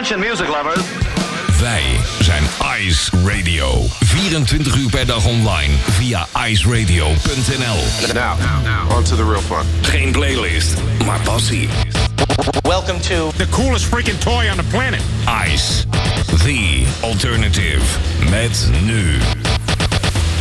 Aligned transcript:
Attention 0.00 0.20
music 0.30 0.48
lovers. 0.48 0.82
Wij 1.60 1.82
zijn 2.20 2.42
Ice 2.78 3.10
Radio. 3.26 3.86
24 4.00 4.76
uur 4.76 4.90
per 4.90 5.06
dag 5.06 5.26
online 5.26 5.74
via 5.90 6.26
iceradio.nl. 6.46 8.14
Now, 8.14 8.96
on 8.96 9.02
to 9.02 9.16
the 9.16 9.24
real 9.24 9.40
fun. 9.40 9.66
Geen 9.82 10.12
playlist, 10.12 10.74
maar 11.04 11.20
passie. 11.20 11.68
Welcome 12.62 13.00
to 13.00 13.30
The 13.36 13.48
coolest 13.48 13.84
freaking 13.84 14.18
toy 14.18 14.48
on 14.50 14.56
the 14.56 14.64
planet. 14.70 15.00
Ice, 15.52 15.84
the 16.44 16.86
alternative. 17.00 17.82
Met 18.30 18.68
nu 18.82 19.18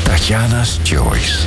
Tatjana's 0.03 0.79
Choice. 0.83 1.37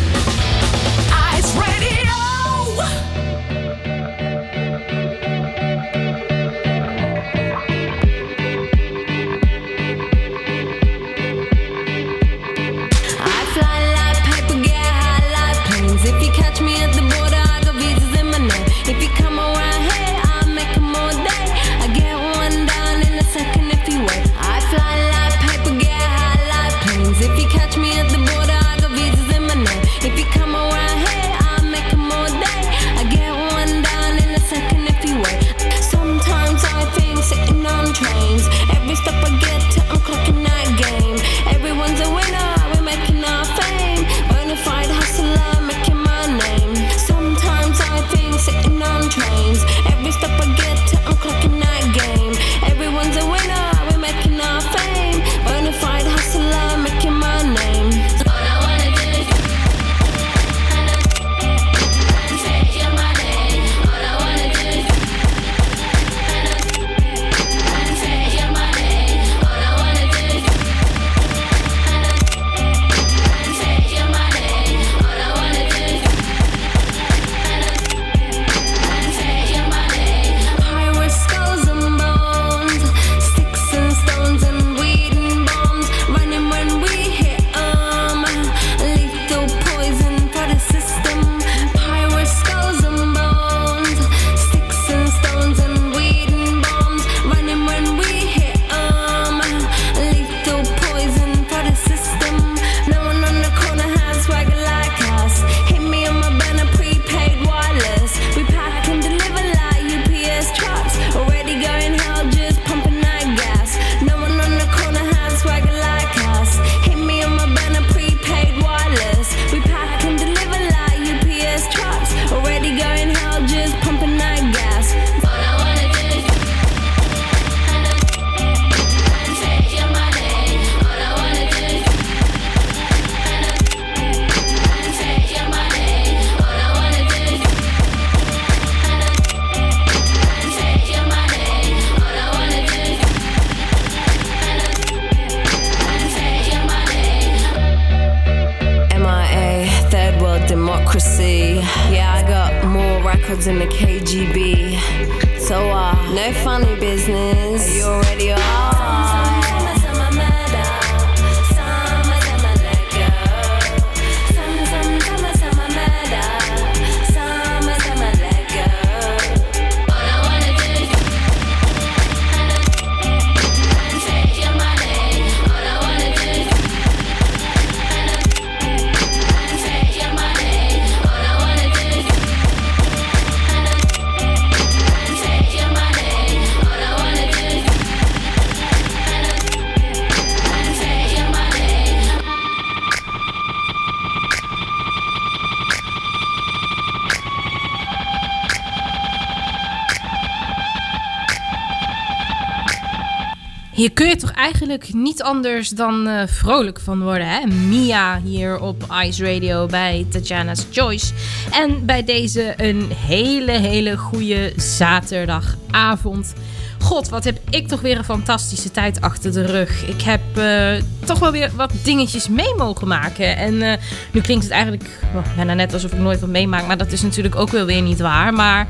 Hier 203.72 203.93
kun 203.93 204.08
je 204.08 204.16
toch 204.16 204.31
eigenlijk 204.31 204.93
niet 204.93 205.22
anders 205.22 205.69
dan 205.69 206.06
eh, 206.06 206.22
vrolijk 206.26 206.81
van 206.81 207.02
worden, 207.02 207.26
hè? 207.26 207.46
Mia 207.46 208.20
hier 208.25 208.60
op 208.60 208.87
Ice 209.05 209.25
Radio 209.25 209.66
bij 209.66 210.06
Tatjana's 210.10 210.66
Choice. 210.70 211.12
En 211.50 211.87
bij 211.87 212.05
deze 212.05 212.55
een 212.56 212.90
hele, 212.96 213.52
hele 213.52 213.96
goede 213.96 214.52
zaterdagavond. 214.56 216.32
God, 216.78 217.08
wat 217.08 217.25
heb 217.25 217.38
ik 217.50 217.69
toch 217.69 217.81
weer 217.81 217.99
een 217.99 218.05
fantastische 218.05 218.70
tijd 218.70 219.00
achter 219.00 219.32
de 219.32 219.46
rug. 219.46 219.87
Ik 219.87 220.02
heb 220.02 220.20
eh, 220.34 220.84
toch 221.04 221.19
wel 221.19 221.32
weer 221.32 221.50
wat 221.56 221.72
dingetjes 221.82 222.28
mee 222.28 222.54
mogen 222.54 222.88
maken. 222.88 223.37
En 223.37 223.62
eh, 223.62 223.78
nu 224.12 224.20
klinkt 224.20 224.44
het 224.44 224.52
eigenlijk 224.52 224.88
well, 225.12 225.22
bijna 225.37 225.54
net 225.54 225.72
alsof 225.72 225.93
ik 225.93 225.99
nooit 225.99 226.20
wat 226.20 226.31
meemaak. 226.31 226.66
Maar 226.66 226.78
dat 226.78 226.93
is 226.93 227.02
natuurlijk 227.02 227.37
ook 227.37 227.50
wel 227.50 227.64
weer 227.64 227.82
niet 227.82 228.00
waar. 228.00 228.34
Maar 228.34 228.69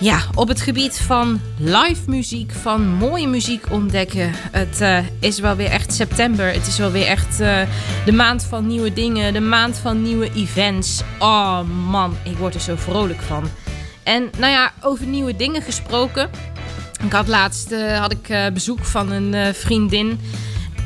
ja, 0.00 0.20
op 0.34 0.48
het 0.48 0.60
gebied 0.60 0.98
van 0.98 1.40
live 1.58 2.00
muziek, 2.06 2.52
van 2.52 2.86
mooie 2.86 3.28
muziek 3.28 3.70
ontdekken. 3.70 4.30
Het 4.34 4.80
eh, 4.80 4.98
is 5.20 5.38
wel 5.38 5.56
weer 5.56 5.70
echt 5.70 5.94
september. 5.94 6.52
Het 6.52 6.66
is 6.66 6.78
wel 6.78 6.90
weer 6.90 7.06
echt 7.06 7.40
eh, 7.40 7.60
de 8.04 8.12
maand 8.12 8.44
van 8.44 8.66
nieuwe 8.66 8.92
dingen, 8.92 9.32
de 9.32 9.40
maand 9.40 9.78
van 9.78 10.02
nieuwe 10.02 10.32
events. 10.34 11.02
Oh 11.18 11.60
man, 11.88 12.16
ik 12.24 12.36
word 12.36 12.54
er 12.54 12.60
zo 12.60 12.76
vrolijk 12.76 13.20
van. 13.20 13.48
En 14.02 14.30
nou 14.38 14.52
ja, 14.52 14.72
over 14.80 15.06
nieuwe 15.06 15.36
dingen 15.36 15.62
gesproken. 15.62 16.30
Ik 17.04 17.12
had 17.12 17.28
laatst 17.28 17.70
eh, 17.70 17.98
had 17.98 18.12
ik, 18.12 18.52
bezoek 18.52 18.84
van 18.84 19.10
een 19.10 19.54
vriendin. 19.54 20.20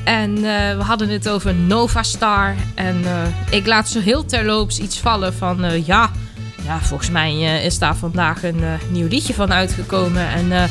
En 0.04 0.34
we 0.76 0.82
hadden 0.82 1.08
het 1.08 1.28
over 1.28 1.54
Nova 1.54 2.02
Star. 2.02 2.54
En 2.74 3.04
ik 3.50 3.66
laat 3.66 3.88
zo 3.88 4.00
heel 4.00 4.24
terloops 4.24 4.78
iets 4.78 4.98
vallen 4.98 5.34
van 5.34 5.84
ja. 5.84 6.10
Ja, 6.64 6.78
volgens 6.80 7.10
mij 7.10 7.30
eh, 7.30 7.64
is 7.64 7.78
daar 7.78 7.96
vandaag 7.96 8.44
een 8.44 8.62
eh, 8.62 8.72
nieuw 8.90 9.08
liedje 9.08 9.34
van 9.34 9.52
uitgekomen. 9.52 10.28
En 10.28 10.52
eh, 10.52 10.62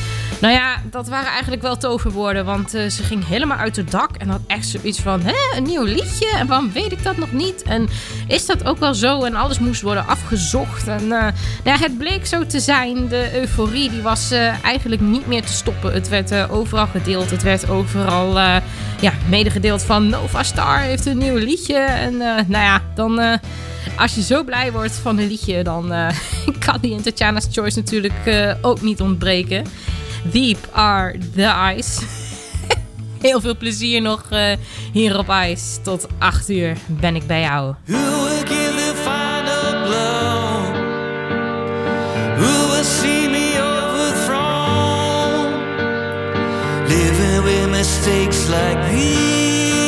Nou 0.42 0.54
ja, 0.54 0.76
dat 0.90 1.08
waren 1.08 1.32
eigenlijk 1.32 1.62
wel 1.62 1.78
toverwoorden. 1.78 2.46
Want 2.46 2.70
ze 2.70 3.04
ging 3.04 3.28
helemaal 3.28 3.58
uit 3.58 3.76
het 3.76 3.92
dak. 3.92 4.16
En 4.18 4.30
had 4.30 4.42
echt 4.48 4.68
zoiets 4.68 5.00
van: 5.00 5.22
hè, 5.22 5.58
een 5.58 5.64
nieuw 5.64 5.84
liedje? 5.84 6.32
En 6.38 6.48
waarom 6.48 6.72
weet 6.72 6.92
ik 6.92 7.04
dat 7.04 7.18
nog 7.18 7.32
niet? 7.32 7.62
En 7.64 7.88
is 8.28 8.46
dat 8.46 8.66
ook 8.66 8.78
wel 8.78 8.94
zo? 8.94 9.24
En 9.24 9.36
alles 9.36 9.60
moest 9.60 9.82
worden 9.82 10.08
afgezocht. 10.08 10.88
En 10.88 11.08
nou 11.08 11.32
ja, 11.64 11.78
het 11.78 11.98
bleek 11.98 12.26
zo 12.26 12.46
te 12.46 12.60
zijn. 12.60 13.08
De 13.08 13.30
euforie 13.34 13.90
die 13.90 14.02
was 14.02 14.32
eigenlijk 14.64 15.02
niet 15.02 15.28
meer 15.28 15.46
te 15.46 15.54
stoppen. 15.54 15.94
Het 15.94 16.10
werd 16.10 16.50
overal 16.50 16.88
gedeeld. 16.88 17.30
Het 17.30 17.44
werd 17.44 17.70
overal 17.70 18.40
ja, 19.00 19.14
medegedeeld 19.30 19.84
van 19.84 20.10
Nova 20.10 20.44
Star 20.44 20.80
heeft 20.80 21.06
een 21.06 21.18
nieuw 21.18 21.38
liedje. 21.38 21.78
En 21.78 22.18
nou 22.48 22.64
ja, 22.64 22.82
dan. 22.96 23.40
Als 23.98 24.16
je 24.16 24.22
zo 24.22 24.44
blij 24.44 24.72
wordt 24.72 24.94
van 24.94 25.18
een 25.18 25.28
liedje, 25.28 25.64
dan 25.64 25.92
eh, 25.92 26.08
kan 26.66 26.78
die 26.82 26.92
in 26.92 27.02
Tatjana's 27.02 27.48
Choice 27.52 27.78
natuurlijk 27.78 28.26
eh, 28.26 28.52
ook 28.62 28.82
niet 28.82 29.02
ontbreken. 29.02 29.66
Deep 30.32 30.70
are 30.72 31.18
the 31.36 31.44
eyes. 31.44 32.00
Heel 33.22 33.42
veel 33.42 33.58
plezier 33.58 34.02
nog 34.02 34.26
eh, 34.30 34.52
hier 34.92 35.18
op 35.18 35.30
IJs. 35.30 35.80
Tot 35.84 36.08
8 36.18 36.50
uur 36.50 36.78
ben 36.88 37.16
ik 37.16 37.28
bij 37.28 37.42
jou. 37.42 37.74
Who 37.86 38.20
will? 39.90 40.74
Who 42.38 42.72
will 42.72 42.84
see 42.84 43.28
me 43.30 43.60
overthrown? 43.60 44.68
Living 46.88 47.44
with 47.44 47.70
mistakes 47.70 48.48
like 48.48 48.80
these. 48.92 49.79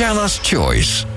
Tatjana's 0.00 0.38
Choice. 0.38 1.09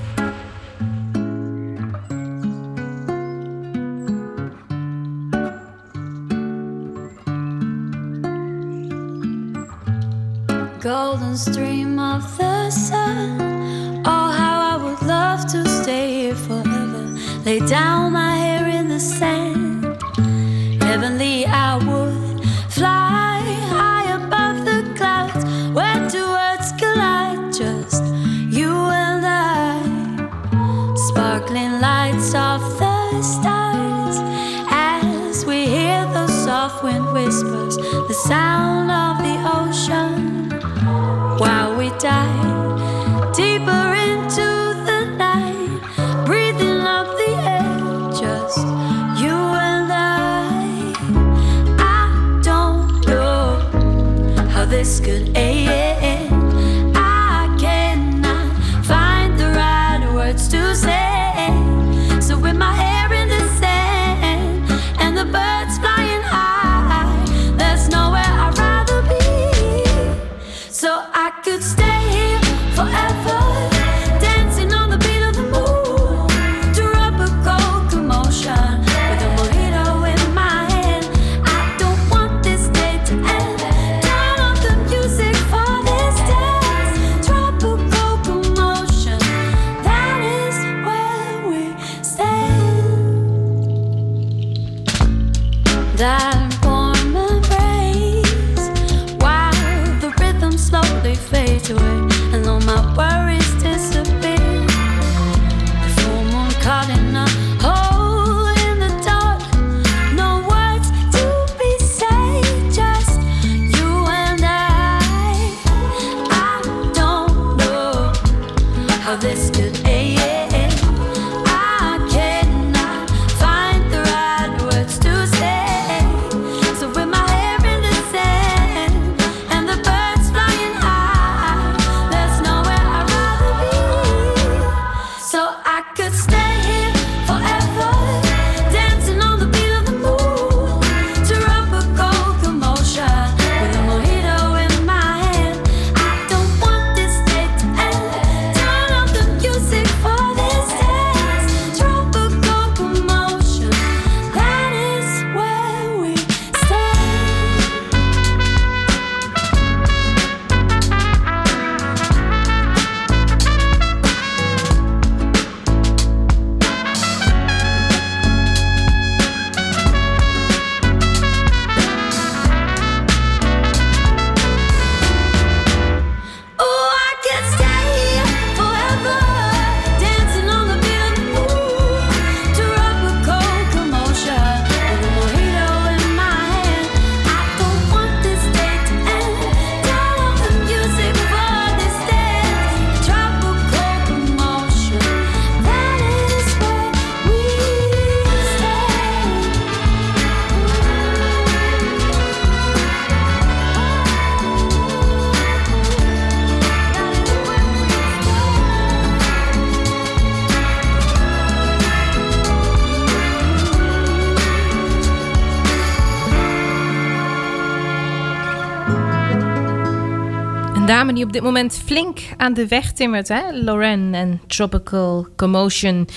op 221.24 221.34
dit 221.34 221.42
moment 221.42 221.82
flink 221.86 222.20
aan 222.38 222.53
de 222.53 222.68
weg 222.68 222.92
timmert. 222.92 223.27
Hè? 223.27 223.42
Loren 223.51 224.13
en 224.13 224.42
Tropical 224.48 225.27
Commotion. 225.36 226.08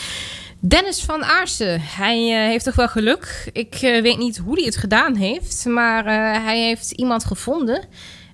Dennis 0.61 1.03
van 1.03 1.25
Aarsen, 1.25 1.81
hij 1.81 2.33
eh, 2.33 2.49
heeft 2.49 2.65
toch 2.65 2.75
wel 2.75 2.89
geluk. 2.89 3.51
Ik 3.53 3.75
eh, 3.75 4.03
weet 4.03 4.19
niet 4.19 4.37
hoe 4.37 4.55
hij 4.55 4.65
het 4.65 4.77
gedaan 4.77 5.15
heeft, 5.15 5.65
maar 5.65 6.07
eh, 6.07 6.45
hij 6.45 6.61
heeft 6.61 6.91
iemand 6.91 7.25
gevonden. 7.25 7.85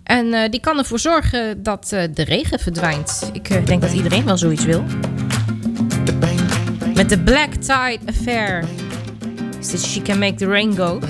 En 0.03 0.51
die 0.51 0.61
kan 0.61 0.79
ervoor 0.79 0.99
zorgen 0.99 1.63
dat 1.63 1.89
de 1.89 2.25
regen 2.25 2.59
verdwijnt. 2.59 3.31
Ik 3.33 3.67
denk 3.67 3.81
dat 3.83 3.93
iedereen 3.93 4.25
wel 4.25 4.39
zoiets 4.39 4.65
wil. 4.65 4.85
Met 6.95 7.09
de 7.09 7.19
Black 7.25 7.53
Tide 7.55 7.99
Affair. 8.07 8.65
Is 9.61 9.93
She 9.93 10.03
Can 10.03 10.19
Make 10.19 10.35
the 10.35 10.47
Rain 10.47 10.77
Go? 10.77 11.01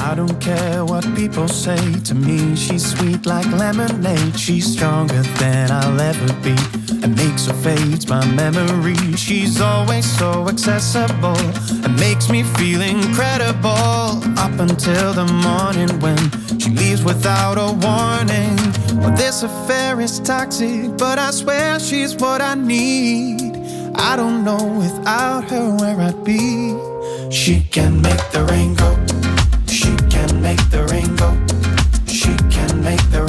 I 0.00 0.14
don't 0.14 0.40
care 0.40 0.84
what 0.84 1.04
people 1.14 1.48
say 1.48 2.00
to 2.04 2.14
me. 2.14 2.54
She's 2.56 2.94
sweet 2.94 3.26
like 3.26 3.50
lemonade. 3.52 4.38
She's 4.38 4.72
stronger 4.72 5.22
than 5.40 5.70
I'll 5.70 6.00
ever 6.00 6.32
be. 6.40 6.56
And 7.02 7.14
makes 7.16 7.46
her 7.46 7.52
fades 7.54 8.08
my 8.08 8.24
memory. 8.32 8.96
She's 9.16 9.60
always 9.60 10.06
so 10.18 10.48
accessible 10.48 11.36
and 11.84 11.94
makes 11.98 12.30
me 12.30 12.42
feel 12.42 12.80
incredible. 12.80 14.22
Up 14.38 14.58
until 14.58 15.12
the 15.12 15.26
morning 15.26 15.90
when 16.00 16.18
she 16.58 16.70
leaves 16.70 17.02
without 17.04 17.58
a 17.58 17.72
warning. 17.86 18.56
Well, 19.00 19.14
this 19.16 19.42
affair 19.42 20.00
is 20.00 20.20
toxic, 20.20 20.96
but 20.96 21.18
I 21.18 21.30
swear 21.32 21.78
she's 21.80 22.14
what 22.16 22.40
I 22.40 22.54
need. 22.54 23.56
I 23.96 24.16
don't 24.16 24.44
know 24.44 24.64
without 24.78 25.50
her 25.50 25.76
where 25.76 26.00
I'd 26.00 26.24
be. 26.24 26.76
She 27.30 27.60
can 27.70 28.00
make 28.00 28.30
the 28.30 28.44
rain 28.50 28.74
go 28.74 29.27
make 30.48 30.70
the 30.70 30.82
rain 30.84 31.14
go. 31.16 31.30
She 32.06 32.34
can 32.48 32.82
make 32.82 33.04
the 33.10 33.27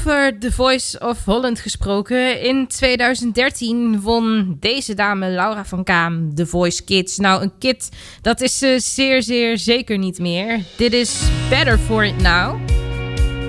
Over 0.00 0.38
The 0.38 0.52
Voice 0.52 0.98
of 0.98 1.24
Holland 1.24 1.60
gesproken. 1.60 2.40
In 2.42 2.66
2013 2.66 4.00
won 4.00 4.56
deze 4.60 4.94
dame, 4.94 5.28
Laura 5.28 5.64
van 5.64 5.84
Kaam, 5.84 6.34
The 6.34 6.46
Voice 6.46 6.84
Kids. 6.84 7.18
Nou, 7.18 7.42
een 7.42 7.52
kid, 7.58 7.88
dat 8.22 8.40
is 8.40 8.58
ze 8.58 8.76
zeer, 8.78 9.22
zeer 9.22 9.58
zeker 9.58 9.98
niet 9.98 10.18
meer. 10.18 10.60
Dit 10.76 10.92
is 10.92 11.20
Better 11.48 11.78
For 11.78 12.04
It 12.04 12.22
Now. 12.22 12.60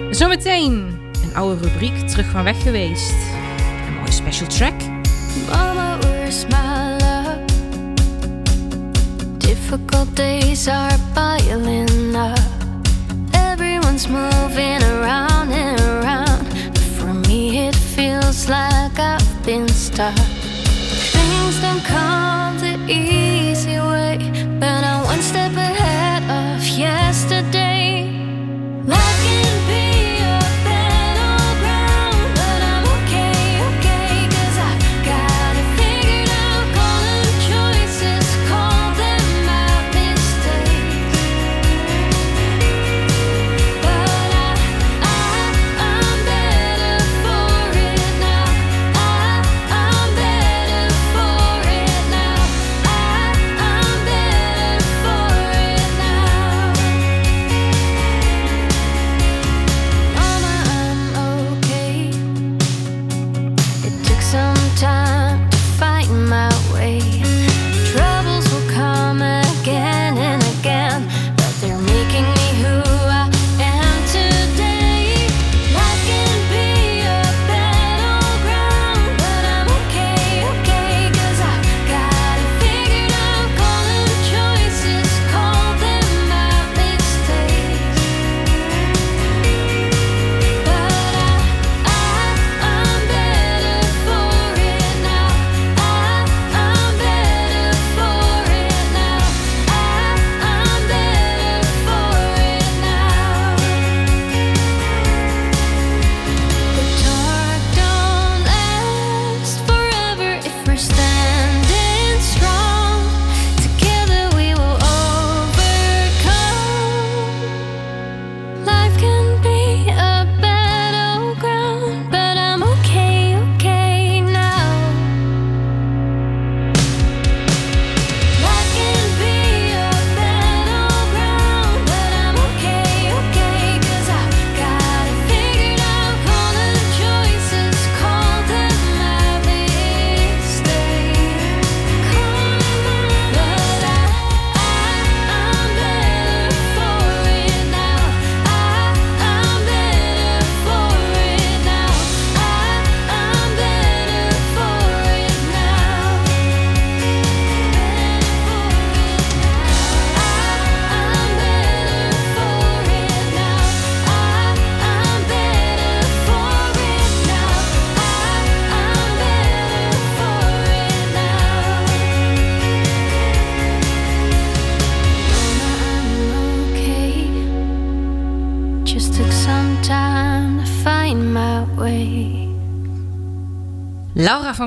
Zometeen 0.10 1.00
een 1.24 1.36
oude 1.36 1.68
rubriek, 1.68 2.08
terug 2.08 2.26
van 2.26 2.44
weg 2.44 2.62
geweest. 2.62 3.16
Een 3.88 3.94
mooie 3.94 4.12
special 4.12 4.48
track. 4.48 4.82
Mama, 5.50 5.98
where's 6.00 6.46
my 6.46 6.98
love? 6.98 7.40
Difficult 9.38 10.16
days 10.16 10.68
are 10.68 10.98
piling 11.14 12.16
up. 12.16 12.40
Everyone's 13.52 14.08
moving 14.08 14.84
around 14.84 15.52
and 15.52 15.80
around. 15.80 16.31
It 17.72 17.78
feels 17.96 18.50
like 18.50 19.00
I've 19.00 19.46
been 19.46 19.66
stuck. 19.70 20.14
Things 21.16 21.62
don't 21.62 21.82
come 21.86 22.60
the 22.60 22.76
easy 22.92 23.78
way, 23.80 24.18
but 24.60 24.84
I'm 24.84 25.06
one 25.06 25.22
step 25.22 25.54
ahead 25.54 26.24
of 26.24 26.68
yesterday. 26.68 27.61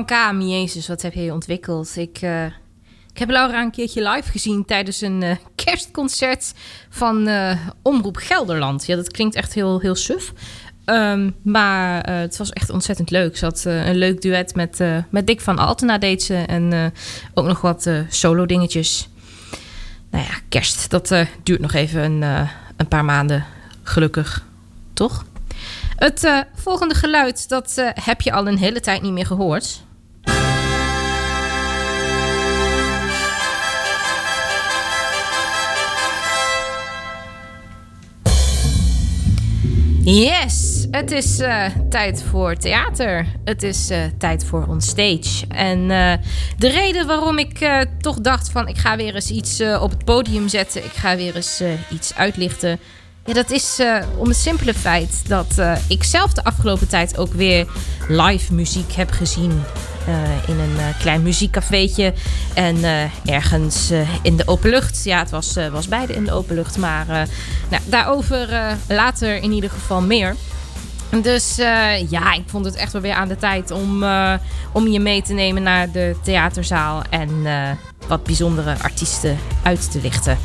Kaam, 0.05 0.41
Jezus, 0.41 0.87
wat 0.87 1.01
heb 1.01 1.13
je 1.13 1.33
ontwikkeld? 1.33 1.97
Ik, 1.97 2.17
eh, 2.21 2.45
ik 3.13 3.17
heb 3.19 3.29
Laura 3.29 3.61
een 3.61 3.71
keertje 3.71 4.09
live 4.09 4.31
gezien 4.31 4.65
tijdens 4.65 5.01
een 5.01 5.23
eh, 5.23 5.35
kerstconcert 5.65 6.53
van 6.89 7.27
eh, 7.27 7.57
Omroep 7.81 8.15
Gelderland. 8.15 8.85
Ja, 8.85 8.95
dat 8.95 9.11
klinkt 9.11 9.35
echt 9.35 9.53
heel, 9.53 9.79
heel 9.79 9.95
suf. 9.95 10.33
Ehm, 10.85 11.29
maar 11.41 12.09
het 12.09 12.37
was 12.37 12.49
echt 12.49 12.69
ontzettend 12.69 13.09
leuk. 13.09 13.37
Ze 13.37 13.45
had 13.45 13.63
een 13.65 13.95
leuk 13.95 14.21
duet 14.21 14.55
met, 14.55 14.79
met 15.09 15.27
Dick 15.27 15.41
van 15.41 15.57
Altena 15.57 15.97
deed 15.97 16.23
ze. 16.23 16.35
En 16.35 16.93
ook 17.33 17.45
nog 17.45 17.61
wat 17.61 17.89
solo 18.09 18.45
dingetjes. 18.45 19.09
Nou 20.11 20.23
ja, 20.23 20.33
kerst, 20.49 20.89
dat 20.89 21.15
duurt 21.43 21.61
nog 21.61 21.73
even 21.73 22.03
een, 22.03 22.47
een 22.75 22.87
paar 22.87 23.05
maanden. 23.05 23.45
Gelukkig, 23.83 24.45
toch? 24.93 25.25
Het 25.95 26.45
volgende 26.55 26.95
geluid, 26.95 27.49
dat 27.49 27.75
heb 27.93 28.21
je 28.21 28.31
al 28.31 28.47
een 28.47 28.57
hele 28.57 28.79
tijd 28.79 29.01
niet 29.01 29.13
meer 29.13 29.25
gehoord. 29.25 29.83
Yes, 40.05 40.87
het 40.91 41.11
is 41.11 41.39
eh, 41.39 41.65
tijd 41.89 42.23
voor 42.23 42.55
theater. 42.55 43.25
Het 43.43 43.63
is 43.63 43.89
eh, 43.89 43.99
tijd 44.17 44.45
voor 44.45 44.65
onstage. 44.67 45.47
En 45.47 45.91
eh, 45.91 46.13
de 46.57 46.69
reden 46.69 47.07
waarom 47.07 47.37
ik 47.37 47.69
toch 47.99 48.19
dacht 48.19 48.49
van 48.51 48.67
ik 48.67 48.77
ga 48.77 48.95
weer 48.97 49.15
eens 49.15 49.29
iets 49.29 49.61
op 49.61 49.89
het 49.89 50.05
podium 50.05 50.47
zetten. 50.47 50.83
Ik 50.83 50.91
ga 50.91 51.15
weer 51.15 51.35
eens 51.35 51.63
iets 51.89 52.15
uitlichten. 52.15 52.79
Ja, 53.25 53.33
dat 53.33 53.51
is 53.51 53.81
om 54.17 54.27
het 54.27 54.37
simpele 54.37 54.73
feit 54.73 55.27
dat 55.27 55.61
ik 55.87 56.03
zelf 56.03 56.33
de 56.33 56.43
afgelopen 56.43 56.87
tijd 56.87 57.17
ook 57.17 57.33
weer 57.33 57.67
live 58.07 58.53
muziek 58.53 58.91
heb 58.91 59.11
gezien. 59.11 59.63
Eh, 60.07 60.49
in 60.49 60.59
een 60.59 60.77
eh, 60.77 60.85
klein 60.99 61.21
muziekcafeetje 61.21 62.13
en 62.53 62.83
eh, 62.83 63.33
ergens 63.35 63.91
in 64.21 64.37
de 64.37 64.47
openlucht. 64.47 65.03
Ja, 65.03 65.19
het 65.19 65.29
was, 65.29 65.55
was 65.71 65.87
beide 65.87 66.13
in 66.13 66.25
de 66.25 66.31
openlucht, 66.31 66.77
maar 66.77 67.09
eh, 67.09 67.21
nou, 67.69 67.83
daarover 67.85 68.49
later 68.87 69.35
in 69.35 69.51
ieder 69.51 69.69
geval 69.69 70.01
meer. 70.01 70.35
Dus 71.21 71.55
ja, 72.09 72.33
ik 72.33 72.43
vond 72.45 72.65
het 72.65 72.75
echt 72.75 72.91
wel 72.91 73.01
weer 73.01 73.13
aan 73.13 73.27
de 73.27 73.37
tijd 73.37 73.71
om, 73.71 74.03
om 74.71 74.87
je 74.87 74.99
mee 74.99 75.21
te 75.21 75.33
nemen 75.33 75.63
naar 75.63 75.91
de 75.91 76.15
theaterzaal 76.23 77.01
en 77.09 77.29
wat 78.07 78.23
bijzondere 78.23 78.75
artiesten 78.81 79.37
uit 79.63 79.91
te 79.91 79.99
lichten. 80.01 80.37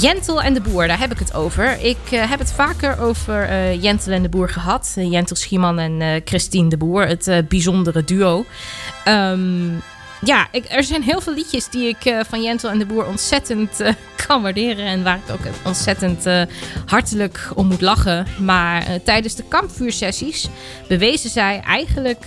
Jentel 0.00 0.42
en 0.42 0.54
de 0.54 0.60
Boer, 0.60 0.86
daar 0.86 0.98
heb 0.98 1.12
ik 1.12 1.18
het 1.18 1.34
over. 1.34 1.80
Ik 1.80 1.96
eh, 2.10 2.30
heb 2.30 2.38
het 2.38 2.52
vaker 2.52 3.00
over 3.00 3.42
eh, 3.42 3.82
Jentel 3.82 4.12
en 4.12 4.22
de 4.22 4.28
Boer 4.28 4.48
gehad. 4.48 4.94
Eh, 4.96 5.10
Jentel 5.10 5.36
Schieman 5.36 5.78
en 5.78 6.22
Christine 6.24 6.68
de 6.68 6.76
Boer, 6.76 7.06
het 7.06 7.48
bijzondere 7.48 8.04
duo. 8.04 8.44
Ehm, 9.04 9.68
ja, 10.24 10.48
ik, 10.50 10.64
er 10.68 10.84
zijn 10.84 11.02
heel 11.02 11.20
veel 11.20 11.34
liedjes 11.34 11.68
die 11.68 11.88
ik 11.88 12.04
eh, 12.04 12.20
van 12.28 12.42
Jentel 12.42 12.70
en 12.70 12.78
de 12.78 12.86
Boer 12.86 13.06
ontzettend 13.06 13.80
eh, 13.80 13.92
kan 14.26 14.42
waarderen. 14.42 14.84
En 14.84 15.02
waar 15.02 15.16
ik 15.16 15.32
ook 15.32 15.52
ontzettend 15.64 16.26
eh, 16.26 16.42
hartelijk 16.86 17.50
om 17.54 17.66
moet 17.66 17.80
lachen. 17.80 18.26
Maar 18.38 19.02
tijdens 19.04 19.34
de 19.34 19.44
kampvuursessies 19.48 20.48
bewezen 20.88 21.30
zij 21.30 21.60
eigenlijk 21.60 22.24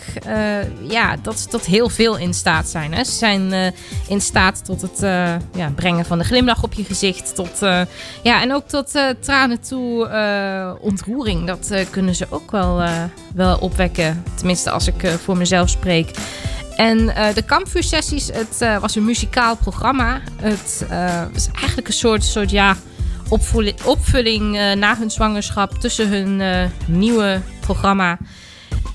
ja, 0.88 1.15
dat 1.21 1.39
ze 1.39 1.47
tot 1.47 1.65
heel 1.65 1.89
veel 1.89 2.17
in 2.17 2.34
staat 2.34 2.67
zijn. 2.67 2.93
Hè. 2.93 3.04
Ze 3.04 3.12
zijn 3.12 3.73
in 4.08 4.21
staat 4.21 4.65
tot 4.65 4.82
het 4.82 4.99
ja, 5.56 5.71
brengen 5.75 6.06
van 6.06 6.17
de 6.17 6.23
glimlach 6.23 6.63
op 6.63 6.73
je 6.73 6.84
gezicht. 6.84 7.36
Tot, 7.36 7.60
ja, 8.23 8.41
en 8.41 8.54
ook 8.54 8.67
tot 8.67 8.91
tranen 9.19 9.62
toe 9.62 10.78
ontroering. 10.82 11.47
Dat 11.47 11.73
kunnen 11.89 12.15
ze 12.15 12.25
ook 12.30 12.52
wel, 12.52 12.82
wel 13.34 13.58
opwekken. 13.58 14.23
Tenminste, 14.36 14.71
als 14.71 14.88
ik 14.88 15.08
voor 15.23 15.38
mezelf 15.38 15.69
spreek. 15.69 16.12
En 16.79 17.15
eh, 17.15 17.33
de 17.33 17.41
kampvuursessies, 17.41 18.27
het 18.27 18.61
eh, 18.61 18.77
was 18.77 18.95
een 18.95 19.05
muzikaal 19.05 19.57
programma. 19.57 20.21
Het 20.41 20.85
eh, 20.89 21.23
was 21.33 21.47
eigenlijk 21.55 21.87
een 21.87 21.93
soort, 21.93 22.23
soort 22.23 22.49
ja, 22.51 22.75
opvulling 23.85 24.57
eh, 24.57 24.71
na 24.71 24.97
hun 24.97 25.11
zwangerschap 25.11 25.73
tussen 25.73 26.09
hun 26.09 26.41
eh, 26.41 26.69
nieuwe 26.85 27.41
programma. 27.59 28.17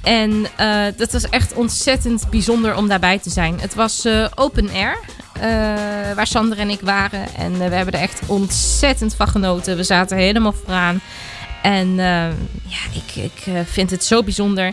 En 0.03 0.47
eh, 0.57 0.85
dat 0.97 1.13
was 1.13 1.29
echt 1.29 1.55
ontzettend 1.55 2.31
bijzonder 2.31 2.77
om 2.77 2.89
daarbij 2.89 3.19
te 3.19 3.31
zijn. 3.31 3.61
Het 3.61 3.75
was 3.75 4.05
eh, 4.05 4.27
open 4.35 4.71
air, 4.71 4.99
eh, 5.33 5.43
waar 6.15 6.27
Sander 6.27 6.59
en 6.59 6.71
ik 6.71 6.81
waren. 6.81 7.35
En 7.37 7.53
eh, 7.53 7.69
we 7.69 7.75
hebben 7.75 7.95
er 7.95 8.01
echt 8.01 8.21
ontzettend 8.27 9.15
van 9.15 9.29
genoten. 9.29 9.77
We 9.77 9.83
zaten 9.83 10.17
helemaal 10.17 10.53
vooraan. 10.53 11.01
En 11.63 11.89
eh, 11.89 12.29
ja, 12.67 12.83
ik, 12.93 13.25
ik 13.25 13.47
eh, 13.47 13.55
vind 13.65 13.91
het 13.91 14.05
zo 14.05 14.23
bijzonder. 14.23 14.73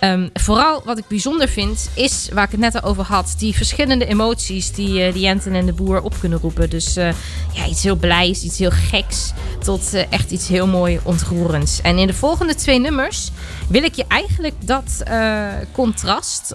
Ehm, 0.00 0.28
vooral 0.34 0.82
wat 0.84 0.98
ik 0.98 1.08
bijzonder 1.08 1.48
vind, 1.48 1.90
is 1.94 2.28
waar 2.32 2.44
ik 2.44 2.50
het 2.50 2.60
net 2.60 2.82
over 2.82 3.04
had. 3.04 3.34
Die 3.38 3.54
verschillende 3.54 4.06
emoties 4.06 4.72
die, 4.72 5.02
eh 5.02 5.12
die 5.12 5.22
Jenten 5.22 5.54
en 5.54 5.66
de 5.66 5.72
Boer 5.72 6.02
op 6.02 6.14
kunnen 6.20 6.38
roepen. 6.38 6.70
Dus 6.70 6.96
eh, 6.96 7.08
ja, 7.52 7.66
iets 7.66 7.82
heel 7.82 7.96
blijs, 7.96 8.42
iets 8.42 8.58
heel 8.58 8.70
geks. 8.70 9.32
Tot 9.64 9.94
eh, 9.94 10.12
echt 10.12 10.30
iets 10.30 10.48
heel 10.48 10.66
mooi 10.66 11.00
ontroerends. 11.02 11.80
En 11.80 11.98
in 11.98 12.06
de 12.06 12.14
volgende 12.14 12.54
twee 12.54 12.78
nummers 12.78 13.30
wil 13.68 13.82
ik 13.82 13.94
je 13.94 14.04
eigenlijk 14.08 14.54
dat 14.64 15.02
contrast 15.72 16.54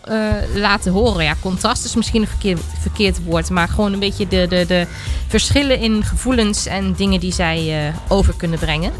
laten 0.55 0.91
horen. 0.91 1.23
Ja, 1.23 1.35
contrast 1.41 1.85
is 1.85 1.95
misschien 1.95 2.21
een 2.21 2.57
verkeerd, 2.81 3.23
woord. 3.23 3.49
Maar 3.49 3.67
gewoon 3.67 3.93
een 3.93 3.99
beetje 3.99 4.27
de, 4.27 4.45
de, 4.49 4.65
de 4.67 4.87
verschillen 5.27 5.79
in 5.79 6.03
gevoelens 6.03 6.65
en 6.65 6.93
dingen 6.93 7.19
die 7.19 7.33
zij 7.33 7.93
over 8.07 8.33
kunnen 8.37 8.59
brengen. 8.59 8.91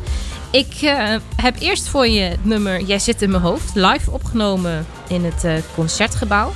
Ik 0.55 0.81
eh, 0.81 1.15
heb 1.35 1.59
eerst 1.59 1.87
voor 1.87 2.07
je 2.07 2.21
het 2.21 2.45
nummer 2.45 2.81
Jij 2.81 2.99
zit 2.99 3.21
in 3.21 3.29
mijn 3.29 3.43
hoofd 3.43 3.75
live 3.75 4.11
opgenomen 4.11 4.85
in 5.07 5.23
het 5.23 5.43
eh, 5.43 5.57
concertgebouw. 5.73 6.51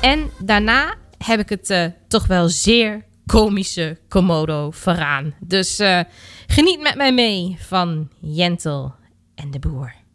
En 0.00 0.30
daarna 0.38 0.94
heb 1.18 1.40
ik 1.40 1.48
het 1.48 1.70
eh, 1.70 1.86
toch 2.08 2.26
wel 2.26 2.48
zeer 2.48 3.04
komische 3.26 3.98
Komodo 4.08 4.70
veraan. 4.70 5.34
Dus 5.40 5.82
geniet 6.46 6.80
met 6.80 6.96
mij 6.96 7.14
mee 7.14 7.56
van 7.60 8.08
Jentel 8.20 8.94
en 9.34 9.50
de 9.50 9.58
Boer. 9.58 10.05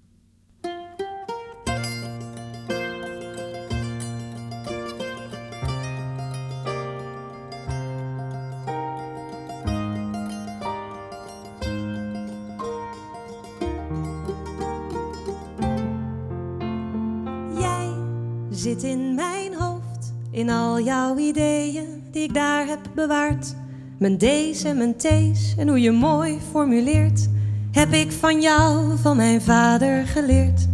Zit 18.72 18.84
in 18.84 19.16
mijn 19.16 19.54
hoofd, 19.60 20.14
in 20.32 20.50
al 20.50 20.82
jouw 20.82 21.18
ideeën 21.18 22.04
die 22.12 22.24
ik 22.24 22.34
daar 22.34 22.68
heb 22.68 22.80
bewaard. 22.96 23.56
Mijn 24.00 24.18
D's 24.18 24.64
en 24.64 24.78
mijn 24.78 24.96
T's 24.98 25.56
en 25.58 25.68
hoe 25.68 25.82
je 25.82 25.92
mooi 25.92 26.38
formuleert, 26.52 27.30
heb 27.72 27.94
ik 27.94 28.12
van 28.12 28.42
jou, 28.42 28.98
van 29.02 29.18
mijn 29.18 29.42
vader 29.42 30.08
geleerd. 30.08 30.68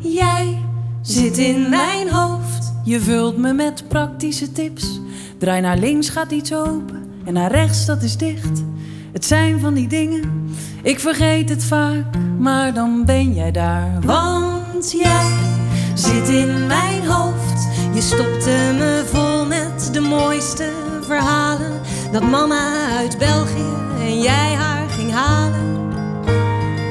Jij 0.00 0.58
zit 1.02 1.38
in 1.38 1.68
mijn 1.68 2.10
hoofd, 2.10 2.72
Je 2.84 3.00
vult 3.00 3.36
me 3.36 3.52
met 3.52 3.88
praktische 3.88 4.52
tips. 4.52 5.00
Draai 5.38 5.60
naar 5.60 5.78
links 5.78 6.08
gaat 6.08 6.30
iets 6.30 6.54
open 6.54 7.10
en 7.24 7.32
naar 7.32 7.50
rechts 7.50 7.86
dat 7.86 8.02
is 8.02 8.16
dicht. 8.16 8.62
Het 9.12 9.24
zijn 9.24 9.60
van 9.60 9.74
die 9.74 9.88
dingen, 9.88 10.54
ik 10.82 11.00
vergeet 11.00 11.48
het 11.48 11.64
vaak, 11.64 12.04
maar 12.38 12.74
dan 12.74 13.04
ben 13.04 13.34
jij 13.34 13.50
daar. 13.50 14.00
want 14.00 14.92
jij 14.92 15.61
zit 15.94 16.28
in 16.28 16.66
mijn 16.66 17.06
hoofd. 17.06 17.68
Je 17.92 18.00
stopte 18.00 18.72
me 18.74 19.02
vol 19.12 19.46
met 19.46 19.88
de 19.92 20.00
mooiste 20.00 20.70
verhalen. 21.06 21.80
Dat 22.12 22.22
mama 22.22 22.96
uit 22.96 23.18
België 23.18 23.72
en 23.98 24.20
jij 24.20 24.54
haar 24.54 24.88
ging 24.88 25.12
halen. 25.12 25.90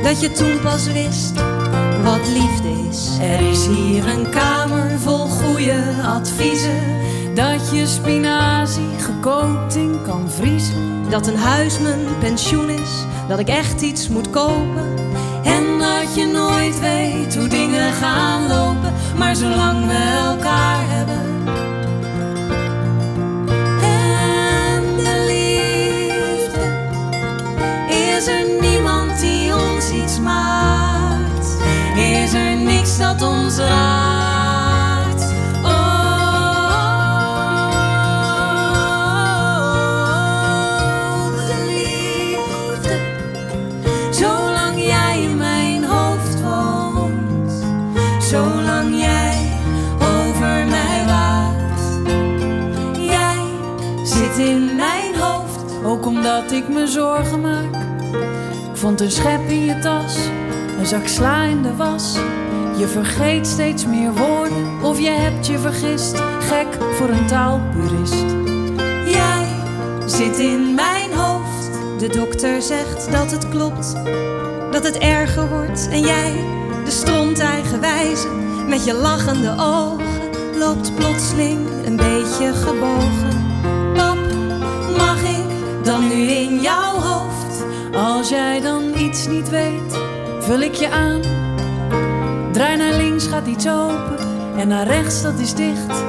Dat 0.03 0.21
je 0.21 0.31
toen 0.31 0.59
pas 0.59 0.91
wist 0.91 1.33
wat 2.03 2.27
liefde 2.27 2.87
is. 2.89 3.17
Er 3.21 3.49
is 3.49 3.65
hier 3.67 4.07
een 4.07 4.29
kamer 4.29 4.99
vol 4.99 5.27
goede 5.27 5.83
adviezen. 6.05 6.99
Dat 7.35 7.69
je 7.71 7.85
spinazie 7.85 8.99
gekookt 8.99 9.75
in 9.75 9.99
kan 10.03 10.29
vriezen. 10.29 11.09
Dat 11.09 11.27
een 11.27 11.37
huis 11.37 11.79
mijn 11.79 12.17
pensioen 12.19 12.69
is. 12.69 13.05
Dat 13.27 13.39
ik 13.39 13.47
echt 13.47 13.81
iets 13.81 14.07
moet 14.07 14.29
kopen. 14.29 15.00
Dat 16.11 16.19
je 16.19 16.31
nooit 16.31 16.79
weet 16.79 17.35
hoe 17.35 17.47
dingen 17.47 17.93
gaan 17.93 18.47
lopen. 18.47 18.93
Maar 19.17 19.35
zolang 19.35 19.87
we 19.87 20.21
elkaar 20.25 20.83
hebben. 20.87 21.47
En 23.81 24.83
de 24.97 25.23
liefde 25.27 26.65
is 27.87 28.27
er 28.27 28.61
niemand 28.61 29.19
die 29.19 29.55
ons 29.55 29.89
iets 29.89 30.19
maakt. 30.19 31.57
Is 31.95 32.33
er 32.33 32.55
niks 32.55 32.97
dat 32.97 33.21
ons 33.21 33.57
raakt. 33.57 34.10
Omdat 56.41 56.59
ik 56.59 56.69
me 56.69 56.87
zorgen 56.87 57.41
maak. 57.41 57.75
Ik 58.71 58.77
vond 58.77 59.01
een 59.01 59.11
schep 59.11 59.49
in 59.49 59.65
je 59.65 59.79
tas, 59.79 60.15
een 60.79 60.85
zak 60.85 61.07
sla 61.07 61.43
in 61.43 61.61
de 61.61 61.75
was. 61.75 62.17
Je 62.77 62.87
vergeet 62.87 63.47
steeds 63.47 63.85
meer 63.85 64.13
woorden 64.13 64.83
of 64.83 64.99
je 64.99 65.09
hebt 65.09 65.47
je 65.47 65.59
vergist. 65.59 66.21
Gek 66.39 66.67
voor 66.93 67.09
een 67.09 67.27
taalpurist. 67.27 68.25
Jij 69.05 69.47
zit 70.05 70.39
in 70.39 70.73
mijn 70.75 71.13
hoofd. 71.13 71.69
De 71.99 72.07
dokter 72.07 72.61
zegt 72.61 73.11
dat 73.11 73.31
het 73.31 73.49
klopt, 73.49 73.93
dat 74.71 74.83
het 74.83 74.97
erger 74.97 75.49
wordt. 75.49 75.87
En 75.91 75.99
jij, 75.99 76.33
de 76.85 76.91
stront 76.91 77.39
eigenwijze, 77.39 78.27
met 78.67 78.85
je 78.85 78.93
lachende 78.93 79.55
ogen, 79.57 80.29
loopt 80.57 80.95
plotseling 80.95 81.67
een 81.85 81.95
beetje 81.95 82.53
gebogen. 82.53 83.40
Nu 86.15 86.21
in 86.21 86.61
jouw 86.61 86.99
hoofd? 86.99 87.65
Als 87.93 88.29
jij 88.29 88.61
dan 88.61 88.83
iets 88.97 89.27
niet 89.27 89.49
weet, 89.49 89.99
vul 90.39 90.59
ik 90.59 90.73
je 90.73 90.89
aan. 90.89 91.21
Draai 92.51 92.77
naar 92.77 92.93
links 92.93 93.27
gaat 93.27 93.47
iets 93.47 93.67
open 93.67 94.17
en 94.57 94.67
naar 94.67 94.87
rechts 94.87 95.21
dat 95.21 95.39
is 95.39 95.53
dicht. 95.53 96.03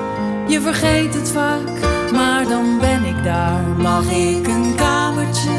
Je 0.46 0.60
vergeet 0.60 1.14
het 1.14 1.30
vaak, 1.30 1.68
maar 2.12 2.48
dan 2.48 2.78
ben 2.80 3.04
ik 3.04 3.24
daar. 3.24 3.62
Mag 3.76 4.10
ik 4.10 4.46
een 4.46 4.74
kamertje 4.76 5.50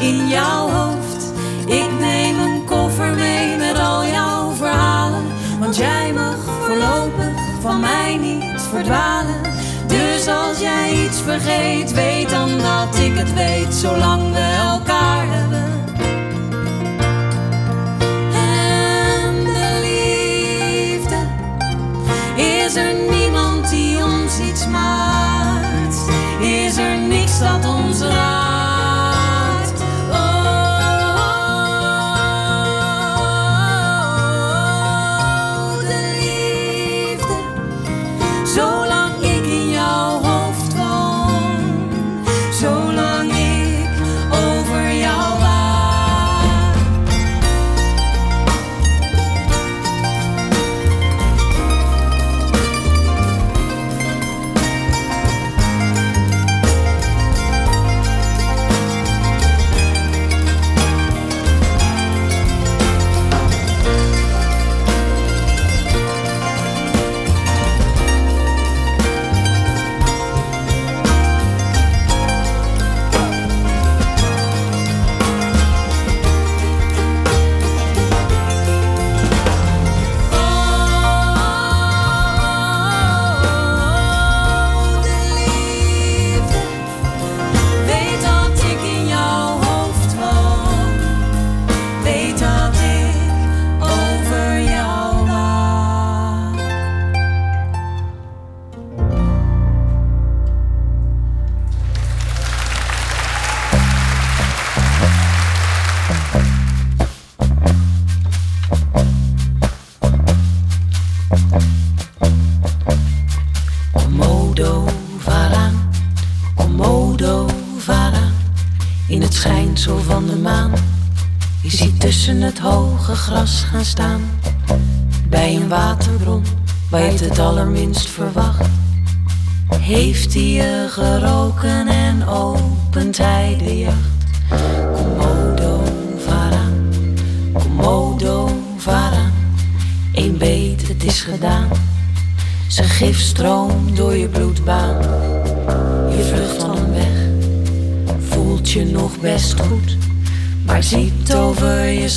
in 0.00 0.28
jouw 0.28 0.68
hoofd? 0.68 1.32
Ik 1.66 1.90
neem 2.00 2.38
een 2.38 2.64
koffer 2.64 3.14
mee 3.14 3.56
met 3.56 3.78
al 3.78 4.04
jouw 4.04 4.50
verhalen. 4.52 5.24
Want 5.58 5.76
jij 5.76 6.12
mag 6.12 6.36
voorlopig 6.66 7.32
van 7.60 7.80
mij 7.80 8.16
niet 8.16 8.60
verdwalen. 8.70 9.40
Dus 9.90 10.26
als 10.26 10.58
jij 10.58 10.92
iets 11.04 11.20
vergeet, 11.20 11.92
weet 11.92 12.30
dan 12.30 12.58
dat 12.58 12.98
ik 12.98 13.16
het 13.16 13.34
weet, 13.34 13.74
zolang 13.74 14.32
we 14.32 14.56
elkaar 14.70 15.26
hebben. 15.26 15.68
En 18.34 19.44
de 19.44 19.80
liefde 19.82 21.16
is 22.36 22.76
er 22.76 22.94
niemand 23.10 23.70
die 23.70 24.04
ons 24.04 24.38
iets 24.38 24.66
maakt. 24.66 25.96
Is 26.40 26.76
er 26.76 26.98
niks 26.98 27.38
dat 27.38 27.66
ons 27.66 28.00
raakt. 28.00 28.39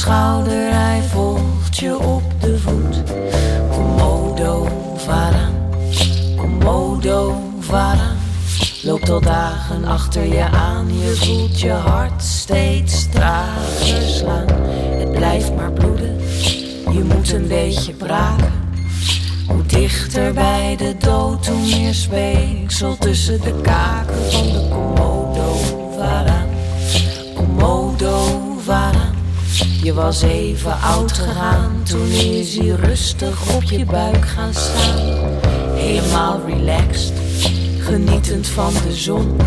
Schouder, 0.03 0.73
hij 0.73 1.01
volgt 1.01 1.77
je 1.77 1.99
op 1.99 2.23
de 2.39 2.59
voet. 2.59 3.03
Komodo 3.71 4.67
varaan, 4.95 5.53
Komodo 6.35 7.35
varaan. 7.59 8.17
Loopt 8.81 9.09
al 9.09 9.21
dagen 9.21 9.85
achter 9.85 10.25
je 10.25 10.43
aan, 10.49 10.87
je 10.99 11.15
voelt 11.15 11.59
je 11.59 11.71
hart 11.71 12.23
steeds 12.23 13.09
trager 13.09 14.01
slaan. 14.01 14.47
Het 14.99 15.11
blijft 15.11 15.55
maar 15.55 15.71
bloeden, 15.71 16.17
je 16.91 17.03
moet 17.13 17.31
een 17.31 17.47
beetje 17.47 17.93
braken. 17.93 18.53
Hoe 19.47 19.65
dichter 19.65 20.33
bij 20.33 20.75
de 20.77 20.95
dood, 20.99 21.47
hoe 21.47 21.61
meer 21.61 21.93
speeksel 21.93 22.97
tussen 22.97 23.41
de 23.41 23.61
kaken 23.61 24.52
Je 29.93 29.99
was 29.99 30.21
even 30.21 30.81
oud 30.81 31.11
gegaan, 31.11 31.83
toen 31.83 32.07
is 32.09 32.57
hij 32.57 32.67
rustig 32.67 33.55
op 33.55 33.63
je 33.63 33.85
buik 33.85 34.25
gaan 34.25 34.53
staan. 34.53 34.97
Helemaal 35.73 36.41
relaxed, 36.45 37.13
genietend 37.79 38.47
van 38.47 38.73
de 38.73 38.93
zon. 38.93 39.37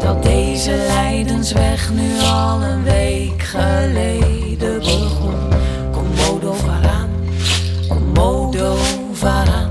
Dat 0.00 0.22
deze 0.22 0.84
lijdensweg 0.86 1.90
nu 1.90 2.20
al 2.20 2.62
een 2.62 2.82
week 2.82 3.42
geleden 3.42 4.78
begon. 4.78 5.34
Komodo 5.92 6.52
varaan. 6.52 7.10
Komodo 7.88 8.76
varaan, 9.12 9.70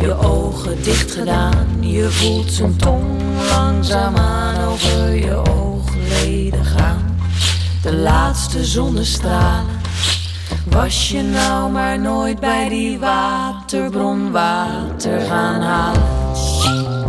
je 0.00 0.16
ogen 0.18 0.82
dicht 0.82 1.10
gedaan. 1.10 1.66
Je 1.80 2.10
voelt 2.10 2.52
zijn 2.52 2.76
tong 2.76 3.20
langzaamaan 3.50 4.68
over 4.68 5.14
je 5.14 5.34
oogleden 5.34 6.64
gaan. 6.64 6.95
De 7.86 7.96
laatste 7.96 8.64
zonnestralen. 8.64 9.80
Was 10.70 11.10
je 11.10 11.22
nou 11.22 11.70
maar 11.70 11.98
nooit 11.98 12.40
bij 12.40 12.68
die 12.68 12.98
waterbron 12.98 14.30
water 14.30 15.20
gaan 15.20 15.60
halen? 15.60 17.05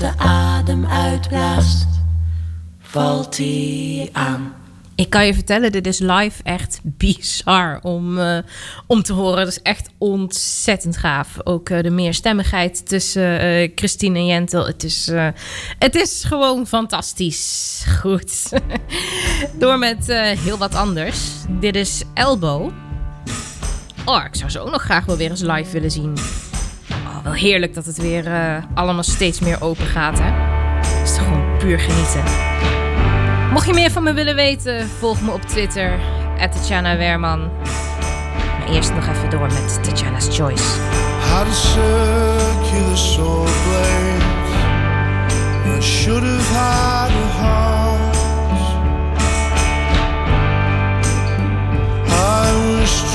Laatste 0.00 0.24
adem 0.24 0.86
uitblaast, 0.86 1.86
valt 2.80 3.36
hij 3.36 4.08
aan. 4.12 4.54
Ik 4.94 5.10
kan 5.10 5.26
je 5.26 5.34
vertellen, 5.34 5.72
dit 5.72 5.86
is 5.86 5.98
live 5.98 6.42
echt 6.42 6.80
bizar 6.82 7.78
om, 7.82 8.18
eh, 8.18 8.38
om 8.86 9.02
te 9.02 9.12
horen. 9.12 9.36
Dat 9.36 9.48
is 9.48 9.62
echt 9.62 9.90
ontzettend 9.98 10.96
gaaf. 10.96 11.36
Ook 11.44 11.68
eh, 11.68 11.82
de 11.82 11.90
meerstemmigheid 11.90 12.88
tussen 12.88 13.40
eh, 13.40 13.70
Christine 13.74 14.18
en 14.18 14.26
Jentel. 14.26 14.66
Het 14.66 14.84
is, 14.84 15.10
het 15.78 15.94
is 15.94 16.24
gewoon 16.24 16.66
fantastisch. 16.66 17.84
Goed. 18.00 18.50
Door 19.58 19.78
met 19.78 20.06
heel 20.38 20.58
wat 20.58 20.74
anders. 20.74 21.18
Dit 21.48 21.76
is 21.76 22.02
Elbow. 22.14 22.70
Oh, 24.04 24.24
ik 24.24 24.36
zou 24.36 24.50
ze 24.50 24.60
ook 24.60 24.70
nog 24.70 24.82
graag 24.82 25.04
wel 25.04 25.16
weer 25.16 25.30
eens 25.30 25.42
live 25.42 25.70
willen 25.70 25.90
zien. 25.90 26.14
Heerlijk 27.32 27.74
dat 27.74 27.84
het 27.84 27.98
weer 27.98 28.26
eh, 28.26 28.56
allemaal 28.74 29.02
steeds 29.02 29.40
meer 29.40 29.62
open 29.62 29.86
gaat, 29.86 30.18
hè? 30.18 30.30
Het 30.88 31.08
is 31.08 31.14
toch 31.14 31.24
gewoon 31.24 31.58
puur 31.58 31.78
genieten. 31.78 32.22
Mocht 33.52 33.66
je 33.66 33.72
meer 33.74 33.90
van 33.90 34.02
me 34.02 34.12
willen 34.12 34.34
weten, 34.34 34.88
volg 34.88 35.20
me 35.20 35.32
op 35.32 35.42
Twitter, 35.42 35.98
Tatjana 36.50 36.96
Werman. 36.96 37.50
Maar 38.58 38.68
eerst 38.72 38.94
nog 38.94 39.08
even 39.08 39.30
door 39.30 39.46
met 39.46 39.84
Tatjana's 39.84 40.36
Choice. 40.36 40.64
Blade. 43.64 44.28
I 45.76 45.80
should 45.80 46.22
have 46.22 46.48
had 46.54 47.10
a. 47.12 47.28
I 52.10 52.52
was 52.80 53.08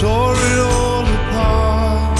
tore 0.00 0.34
it 0.34 0.58
all 0.58 1.04
apart. 1.04 2.18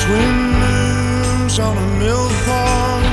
Swimmers 0.00 1.58
on 1.58 1.76
a 1.76 1.86
mill 1.98 2.28
pond 2.46 3.06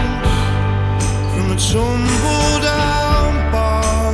from 1.31 1.51
a 1.51 1.57
tumble 1.69 2.53
down 2.71 3.33
bar. 3.51 4.13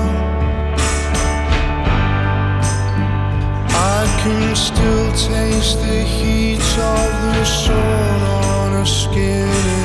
I 3.69 4.01
can 4.23 4.55
still 4.55 5.07
taste 5.29 5.81
the 5.81 6.01
heat 6.01 6.65
of 6.95 7.11
the 7.35 7.45
sun 7.45 8.21
on 8.43 8.71
her 8.71 8.85
skin 8.85 9.80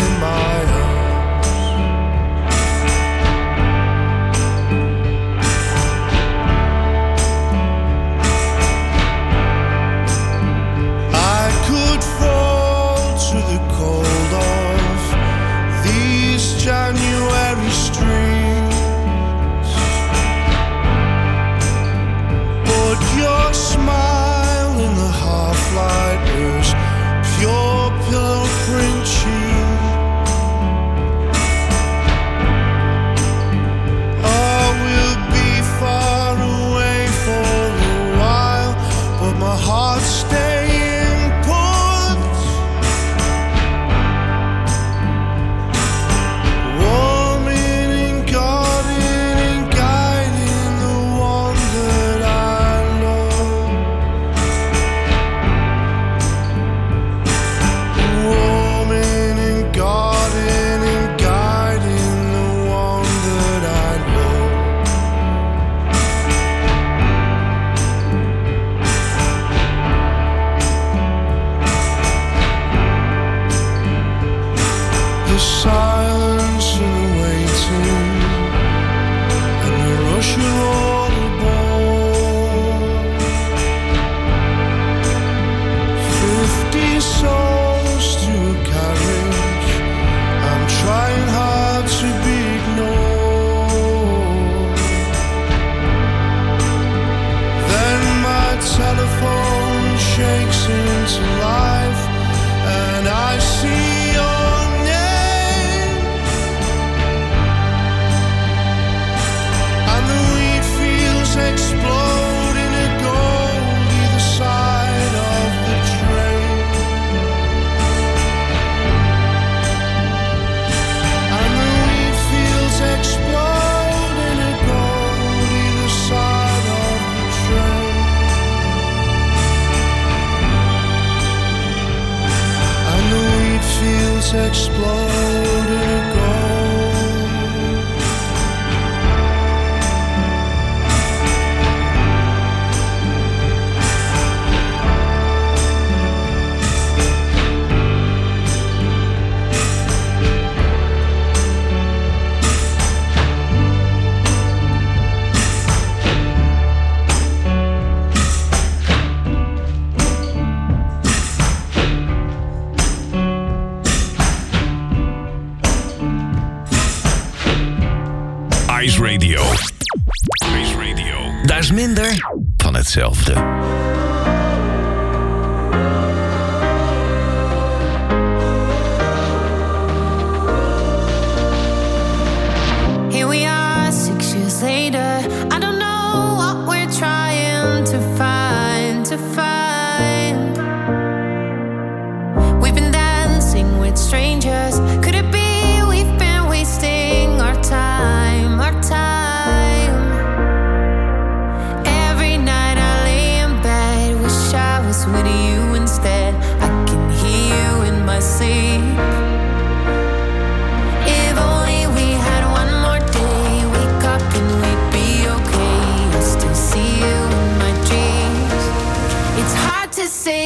hetzelfde. 172.97 173.56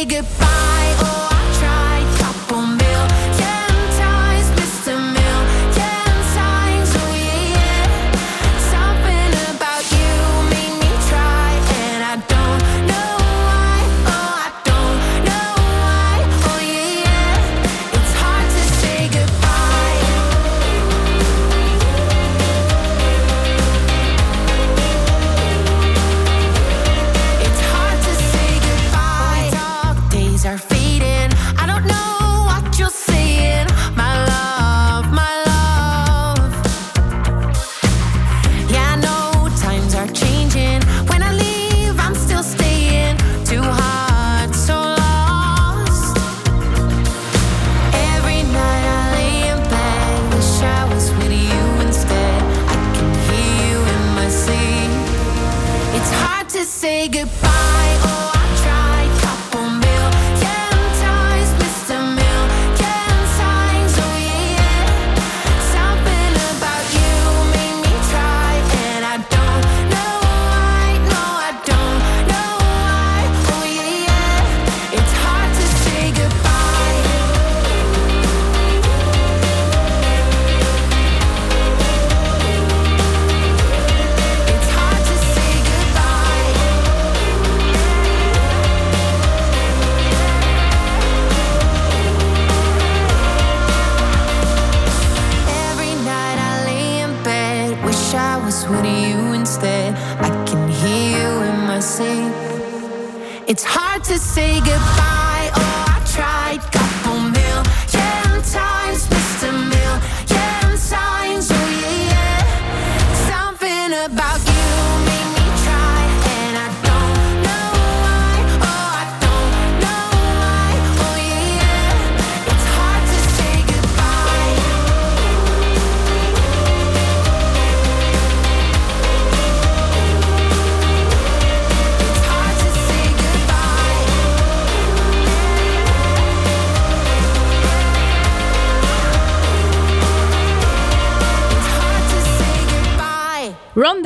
say 0.00 0.06
goodbye 0.06 1.29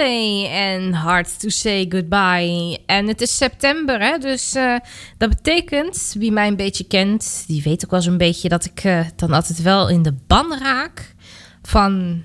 En 0.05 0.93
Hard 0.93 1.41
to 1.41 1.49
Say 1.49 1.87
Goodbye. 1.89 2.79
En 2.87 3.09
het 3.09 3.21
is 3.21 3.37
september, 3.37 4.01
hè? 4.01 4.19
dus 4.19 4.55
eh, 4.55 4.77
dat 5.19 5.29
betekent, 5.29 6.15
wie 6.19 6.33
mij 6.33 6.49
een 6.49 6.57
beetje 6.57 6.85
kent, 6.85 7.45
die 7.47 7.63
weet 7.63 7.85
ook 7.85 7.91
wel 7.91 8.03
zo'n 8.03 8.17
beetje 8.17 8.49
dat 8.49 8.65
ik 8.65 8.85
eh, 8.85 9.07
dan 9.17 9.33
altijd 9.33 9.63
wel 9.63 9.89
in 9.89 10.03
de 10.03 10.15
ban 10.27 10.59
raak 10.59 11.15
van 11.63 12.23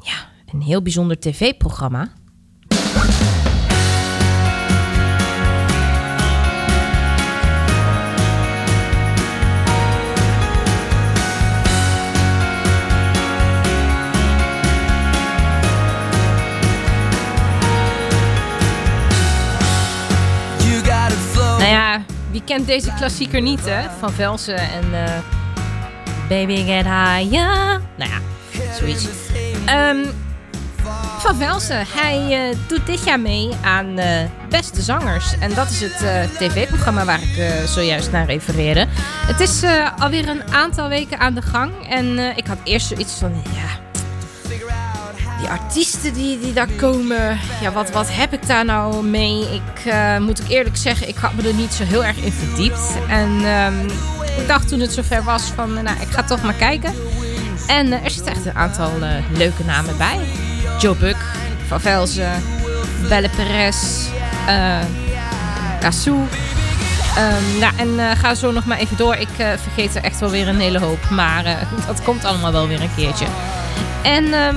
ja, 0.00 0.28
een 0.52 0.62
heel 0.62 0.82
bijzonder 0.82 1.18
tv-programma. 1.18 2.12
Je 22.38 22.44
kent 22.44 22.66
deze 22.66 22.92
klassieker 22.94 23.40
niet, 23.40 23.64
hè? 23.64 23.88
Van 23.98 24.12
Velsen 24.12 24.58
en 24.58 25.04
eh, 25.04 25.18
Baby 26.28 26.56
Get 26.56 26.84
Higher. 26.84 27.80
Nou 27.96 28.10
ja, 28.10 28.20
zoiets. 28.78 29.06
Ehm, 29.66 29.96
van 31.18 31.36
Velsen, 31.36 31.84
hij 31.88 32.50
eh, 32.50 32.56
doet 32.68 32.86
dit 32.86 33.04
jaar 33.04 33.20
mee 33.20 33.50
aan 33.62 33.98
eh, 33.98 34.24
Beste 34.48 34.82
Zangers. 34.82 35.38
En 35.38 35.54
dat 35.54 35.70
is 35.70 35.80
het 35.80 35.96
tv-programma 36.38 37.04
waar 37.04 37.22
ik 37.22 37.66
zojuist 37.66 38.10
naar 38.10 38.26
refereerde. 38.26 38.86
Het 39.26 39.40
is 39.40 39.62
alweer 39.98 40.28
een 40.28 40.52
aantal 40.52 40.88
weken 40.88 41.18
aan 41.18 41.34
de 41.34 41.42
gang. 41.42 41.72
En 41.88 42.18
ik 42.36 42.46
had 42.46 42.58
eerst 42.64 42.86
zoiets 42.86 43.14
van, 43.14 43.42
ja, 43.44 44.00
die 45.38 45.48
artiesten 45.48 46.12
die, 46.12 46.38
die 46.40 46.52
daar 46.52 46.68
komen. 46.76 47.38
Ja, 47.60 47.72
wat, 47.72 47.90
wat 47.90 48.08
heb 48.10 48.32
ik 48.32 48.46
daar 48.46 48.64
nou 48.64 49.04
mee? 49.04 49.40
Ik 49.40 49.84
eh, 49.84 50.18
moet 50.18 50.38
ik 50.38 50.48
eerlijk 50.48 50.76
zeggen, 50.76 51.08
ik 51.08 51.16
had 51.16 51.34
me 51.34 51.48
er 51.48 51.54
niet 51.54 51.72
zo 51.72 51.84
heel 51.84 52.04
erg 52.04 52.16
in 52.16 52.32
verdiept. 52.32 52.96
En 53.08 53.44
ehm, 53.44 53.84
ik 54.40 54.46
dacht 54.46 54.68
toen 54.68 54.80
het 54.80 54.92
zover 54.92 55.22
was 55.22 55.42
van, 55.42 55.76
eh, 55.76 55.82
nou, 55.82 56.00
ik 56.00 56.08
ga 56.10 56.22
toch 56.22 56.42
maar 56.42 56.54
kijken. 56.54 56.92
En 57.66 57.92
eh, 57.92 58.04
er 58.04 58.10
zitten 58.10 58.32
echt 58.32 58.46
een 58.46 58.56
aantal 58.56 58.92
leuke 59.32 59.64
namen 59.64 59.96
bij. 59.96 60.18
Joe 60.78 60.96
Buck, 60.96 61.16
Van 61.66 61.80
Velzen, 61.80 62.42
Belle 63.08 63.28
Perez, 63.28 64.06
uh, 64.48 64.78
nou, 67.60 67.72
en 67.76 68.16
ga 68.16 68.34
zo 68.34 68.52
nog 68.52 68.64
maar 68.64 68.78
even 68.78 68.96
door. 68.96 69.14
Ik 69.14 69.28
vergeet 69.36 69.94
er 69.94 70.02
echt 70.02 70.20
wel 70.20 70.30
weer 70.30 70.48
een 70.48 70.60
hele 70.60 70.78
hoop. 70.78 71.10
Maar 71.10 71.44
dat 71.86 72.02
komt 72.02 72.24
allemaal 72.24 72.52
wel 72.52 72.68
weer 72.68 72.80
een 72.80 72.94
keertje. 72.96 73.26
En 74.02 74.32
ehm, 74.32 74.56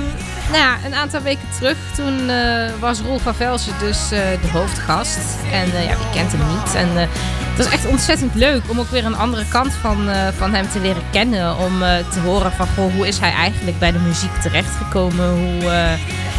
nou 0.50 0.84
een 0.84 0.94
aantal 0.94 1.22
weken 1.22 1.48
terug, 1.58 1.76
toen 1.94 2.28
eh, 2.28 2.70
was 2.80 3.00
Rolf 3.00 3.22
van 3.22 3.34
Velsen 3.34 3.72
dus 3.78 4.10
eh, 4.10 4.18
de 4.42 4.48
hoofdgast. 4.52 5.18
En 5.52 5.72
eh, 5.72 5.84
ja, 5.84 5.96
wie 5.96 6.10
kent 6.12 6.32
hem 6.32 6.56
niet? 6.56 6.74
En 6.74 7.08
het 7.48 7.56
was 7.56 7.72
echt 7.72 7.86
ontzettend 7.86 8.34
leuk 8.34 8.62
om 8.68 8.80
ook 8.80 8.90
weer 8.90 9.04
een 9.04 9.16
andere 9.16 9.44
kant 9.48 9.72
van, 9.72 10.08
van 10.36 10.54
hem 10.54 10.68
te 10.68 10.80
leren 10.80 11.02
kennen. 11.10 11.56
Om 11.56 11.78
te 12.12 12.20
horen 12.24 12.52
van, 12.52 12.66
goh, 12.66 12.94
hoe 12.94 13.08
is 13.08 13.18
hij 13.18 13.32
eigenlijk 13.32 13.78
bij 13.78 13.92
de 13.92 13.98
muziek 13.98 14.34
terechtgekomen? 14.40 15.30
Hoe, 15.30 15.62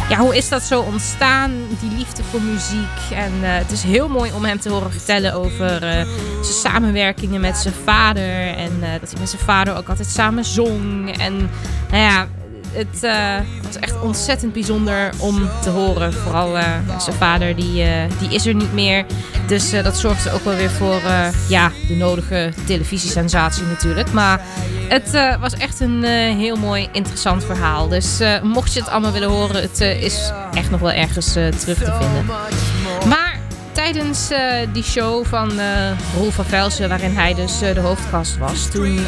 ja, 0.08 0.18
hoe 0.18 0.36
is 0.36 0.48
dat 0.48 0.62
zo 0.62 0.80
ontstaan, 0.80 1.52
die 1.80 1.96
liefde 1.96 2.22
voor 2.30 2.40
muziek? 2.40 3.16
En 3.16 3.32
het 3.42 3.70
is 3.70 3.82
heel 3.82 4.08
mooi 4.08 4.32
om 4.32 4.44
hem 4.44 4.60
te 4.60 4.68
horen 4.68 4.92
vertellen 4.92 5.34
over 5.34 5.78
zijn 6.42 6.58
samenwerkingen 6.62 7.40
met 7.40 7.56
zijn 7.56 7.74
vader. 7.84 8.56
En 8.56 8.72
dat 9.00 9.10
hij 9.10 9.20
met 9.20 9.28
zijn 9.28 9.42
vader 9.42 9.76
ook 9.76 9.88
altijd 9.88 10.08
samen 10.08 10.44
zong. 10.44 11.18
En 11.18 11.50
nou 11.90 12.02
ja, 12.02 12.26
het 12.74 13.02
eh, 13.02 13.36
was 13.62 13.78
echt 13.78 14.00
ontzettend 14.00 14.52
bijzonder 14.52 15.10
om 15.18 15.48
te 15.62 15.70
horen. 15.70 16.12
Vooral 16.12 16.58
eh, 16.58 16.64
zijn 16.98 17.16
vader, 17.16 17.56
die, 17.56 17.82
eh, 17.82 17.90
die 18.18 18.34
is 18.34 18.46
er 18.46 18.54
niet 18.54 18.72
meer. 18.72 19.04
Dus 19.46 19.70
dat 19.70 19.96
zorgde 19.96 20.30
ook 20.32 20.44
wel 20.44 20.54
weer 20.56 20.70
voor 20.70 21.00
ja, 21.48 21.70
de 21.88 21.94
nodige 21.94 22.52
televisiesensatie 22.66 23.64
natuurlijk. 23.64 24.12
Maar 24.12 24.40
het 24.88 25.38
was 25.40 25.54
echt 25.54 25.80
een 25.80 26.02
heel 26.38 26.56
mooi, 26.56 26.88
interessant 26.92 27.44
verhaal. 27.44 27.88
Dus 27.88 28.20
mocht 28.42 28.72
je 28.72 28.80
het 28.80 28.88
allemaal 28.88 29.12
willen 29.12 29.28
horen, 29.28 29.62
het 29.62 29.80
is 29.80 30.32
echt 30.52 30.70
nog 30.70 30.80
wel 30.80 30.92
ergens 30.92 31.32
terug 31.32 31.78
te 31.78 31.94
vinden. 32.00 32.26
Maar 33.08 33.38
tijdens 33.72 34.28
die 34.72 34.82
show 34.82 35.26
van 35.26 35.58
eh 35.58 35.90
Roel 36.16 36.30
van 36.30 36.44
Velsen, 36.44 36.88
waarin 36.88 37.16
hij 37.16 37.34
dus 37.34 37.58
de 37.58 37.80
hoofdgast 37.80 38.38
was, 38.38 38.66
toen 38.70 38.98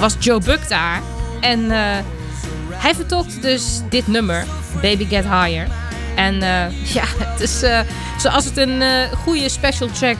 was 0.00 0.16
Joe 0.18 0.40
Buck 0.40 0.68
daar. 0.68 1.00
En 1.40 1.70
hij 2.82 2.94
vertolkte 2.94 3.38
dus 3.38 3.80
dit 3.88 4.06
nummer, 4.06 4.44
Baby 4.80 5.06
Get 5.08 5.24
Higher. 5.24 5.66
En 6.14 6.42
eh, 6.42 6.92
ja, 6.96 7.04
het 7.18 7.40
is 7.40 7.62
eh, 7.62 7.80
zoals 8.18 8.44
het 8.44 8.56
een 8.56 8.82
eh, 8.82 9.12
goede 9.12 9.48
special 9.48 9.88
track 9.88 10.16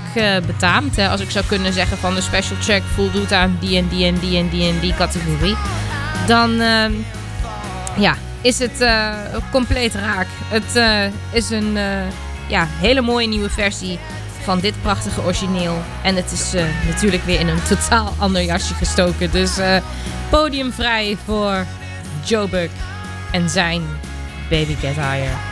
betaamt. 0.46 0.96
Hè, 0.96 1.08
als 1.08 1.20
ik 1.20 1.30
zou 1.30 1.44
kunnen 1.44 1.72
zeggen 1.72 1.98
van 1.98 2.14
de 2.14 2.20
special 2.20 2.58
track 2.58 2.82
voldoet 2.94 3.32
aan 3.32 3.56
die 3.60 3.76
en 3.76 3.88
die 3.88 4.06
en 4.06 4.18
die 4.18 4.38
en 4.38 4.48
die 4.48 4.68
en 4.68 4.80
die 4.80 4.94
categorie. 4.94 5.56
Dan 6.26 6.60
ehm, 6.60 6.92
ja, 7.96 8.14
is 8.40 8.58
het 8.58 8.84
compleet 9.50 9.94
raak. 9.94 10.26
Het 10.48 11.04
is 11.30 11.50
een 11.50 11.78
ja, 12.46 12.66
hele 12.70 13.00
mooie 13.00 13.26
nieuwe 13.26 13.50
versie 13.50 13.98
van 14.42 14.60
dit 14.60 14.74
prachtige 14.82 15.22
origineel. 15.22 15.82
En 16.02 16.16
het 16.16 16.32
is 16.32 16.52
natuurlijk 16.86 17.24
weer 17.24 17.40
in 17.40 17.48
een 17.48 17.62
totaal 17.68 18.14
ander 18.18 18.42
jasje 18.42 18.74
gestoken. 18.74 19.30
Dus 19.30 19.58
podiumvrij 20.30 21.16
voor 21.24 21.66
Joe 22.24 22.48
Buck 22.48 22.70
en 23.32 23.50
zijn 23.50 23.82
Baby 24.50 24.74
Get 24.74 24.94
Higher. 24.94 25.51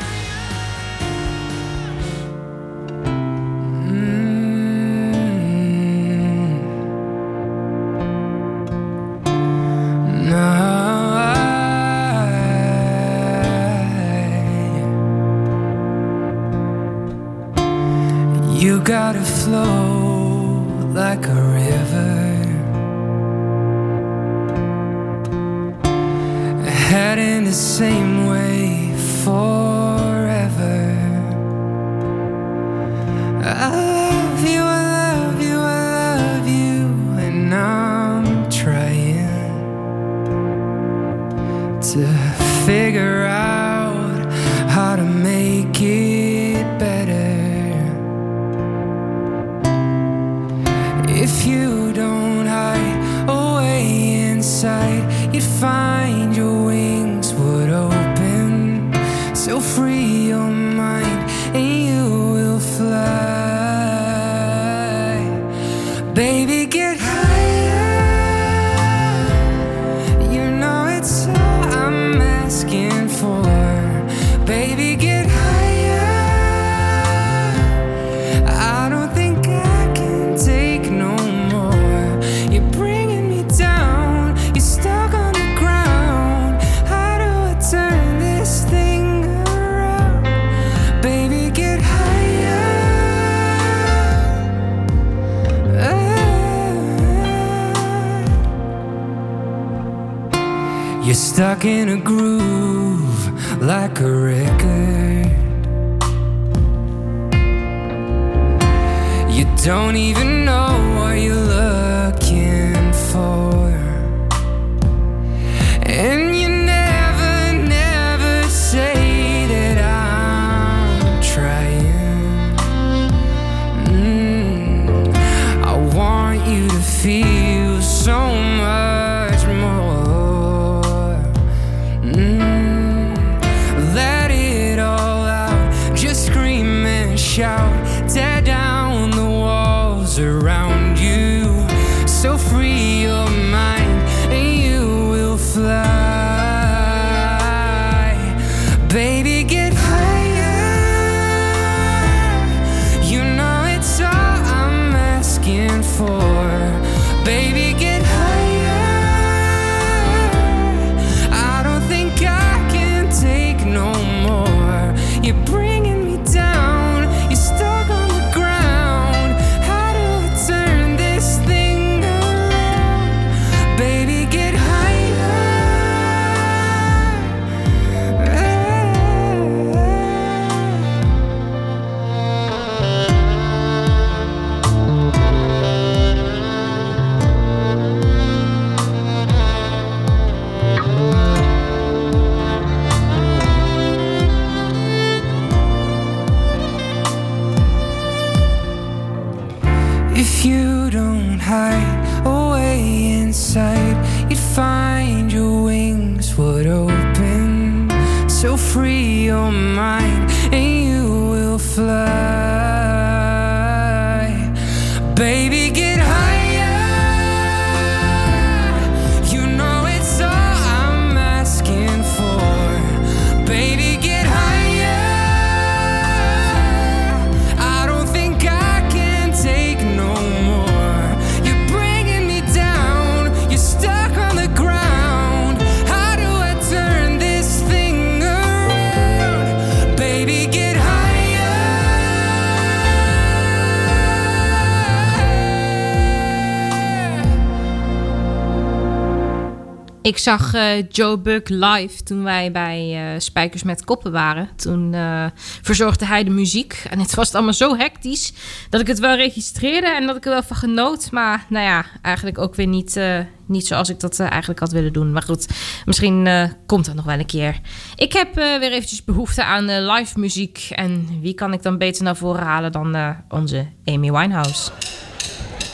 Ik 250.11 250.19
zag 250.19 250.55
eh, 250.55 250.89
Joe 250.89 251.19
Buck 251.19 251.49
live 251.49 252.03
toen 252.03 252.23
wij 252.23 252.53
bij 252.53 253.13
eh, 253.15 253.21
Spijkers 253.21 253.63
met 253.63 253.85
Koppen 253.85 254.13
waren. 254.13 254.49
Toen 254.57 254.95
eh, 254.95 255.27
verzorgde 255.63 256.07
hij 256.07 256.25
de 256.25 256.31
muziek. 256.31 256.85
En 256.91 256.99
het 256.99 257.15
was 257.15 257.35
allemaal 257.35 257.53
zo 257.53 257.77
hectisch 257.77 258.33
dat 258.71 258.81
ik 258.81 258.87
het 258.87 258.99
wel 258.99 259.17
registreerde 259.17 259.87
en 259.87 260.07
dat 260.07 260.17
ik 260.17 260.25
er 260.25 260.31
wel 260.31 260.43
van 260.43 260.57
genoot. 260.57 261.11
Maar 261.11 261.47
nou 261.49 261.65
ja, 261.65 261.85
eigenlijk 262.03 262.39
ook 262.39 262.55
weer 262.55 262.67
niet, 262.67 263.01
niet 263.47 263.67
zoals 263.67 263.89
ik 263.89 264.01
dat 264.01 264.21
eigenlijk 264.21 264.61
had 264.61 264.73
willen 264.73 264.93
doen. 264.93 265.13
Maar 265.13 265.23
goed, 265.23 265.49
misschien 265.85 266.29
komt 266.67 266.85
dat 266.85 266.95
nog 266.95 267.05
wel 267.05 267.19
een 267.19 267.27
keer. 267.27 267.61
Ik 267.97 268.13
heb 268.13 268.35
weer 268.35 268.73
eventjes 268.73 269.05
behoefte 269.05 269.45
aan 269.45 269.87
live 269.87 270.19
muziek. 270.19 270.67
En 270.71 271.09
wie 271.21 271.35
kan 271.35 271.53
ik 271.53 271.63
dan 271.63 271.79
beter 271.79 272.05
naar 272.05 272.17
voren 272.17 272.43
halen 272.43 272.73
dan 272.73 273.17
onze 273.29 273.67
Amy 273.85 274.11
Winehouse? 274.11 274.71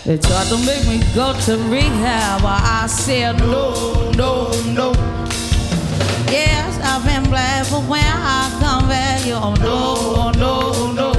They 0.07 0.17
tried 0.19 0.47
to 0.51 0.59
make 0.59 0.87
me 0.87 1.03
go 1.17 1.33
to 1.47 1.57
rehab, 1.69 2.41
but 2.41 2.63
I 2.63 2.87
said 2.87 3.41
no, 3.41 4.13
no, 4.13 4.53
no. 4.67 4.93
Yes, 6.31 6.79
I've 6.81 7.05
been 7.05 7.29
black, 7.29 7.69
but 7.69 7.83
when 7.89 8.05
I 8.05 8.57
come 8.61 8.89
back, 8.89 9.27
you 9.27 9.35
oh 9.35 9.55
no, 9.55 10.31
no, 10.39 10.93
no. 10.93 11.13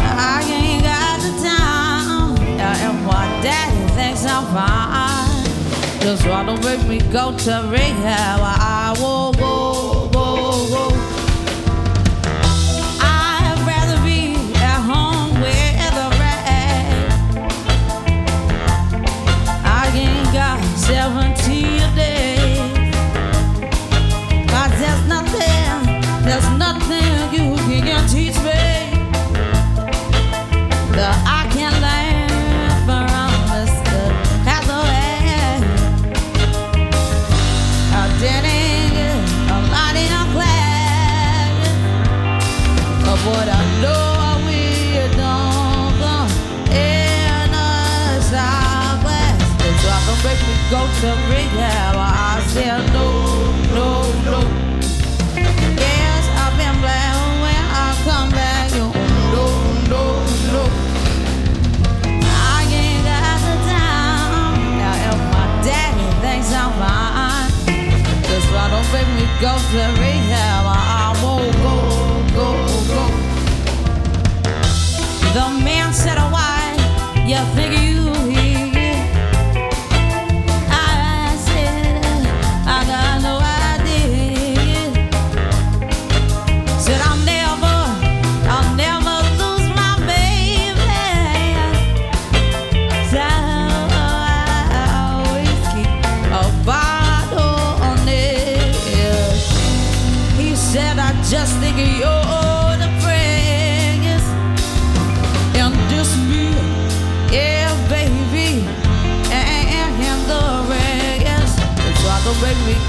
I 0.00 0.42
ain't 0.50 0.82
got 0.82 1.20
the 1.22 1.30
time, 1.40 2.36
and 2.58 3.06
my 3.06 3.24
daddy 3.40 3.86
thinks 3.94 4.24
I'm 4.26 4.44
fine. 4.52 6.00
Just 6.00 6.24
try 6.24 6.44
to 6.44 6.56
make 6.60 6.88
me 6.88 6.98
go 7.12 7.38
to 7.38 7.68
rehab, 7.70 8.40
I 8.42 8.96
go, 8.98 9.30
go, 9.34 9.77
go 50.70 50.84
to 51.00 51.10
rehab. 51.32 51.96
I 51.96 52.42
said 52.52 52.84
no, 52.92 53.06
no, 53.72 53.88
no. 54.28 54.40
Yes, 55.34 56.24
I've 56.36 56.54
been 56.60 56.76
black 56.84 57.16
when 57.42 57.64
I 57.72 57.88
come 58.04 58.30
back. 58.30 58.70
You 58.76 58.86
no, 59.32 59.44
no, 59.88 60.02
no. 60.52 60.62
I 62.04 62.68
ain't 62.68 63.00
got 63.08 63.38
the 63.46 63.56
time. 63.64 64.60
Now 64.76 65.08
if 65.08 65.20
my 65.32 65.46
daddy 65.64 66.08
thinks 66.20 66.52
I'm 66.52 66.72
fine, 66.76 67.48
just 68.28 68.48
try 68.52 68.68
to 68.68 68.80
make 68.92 69.08
me 69.16 69.24
go 69.40 69.52
to 69.56 69.82
rehab. 70.00 70.27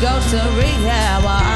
Go 0.02 0.18
to 0.32 0.38
rehab. 0.56 1.49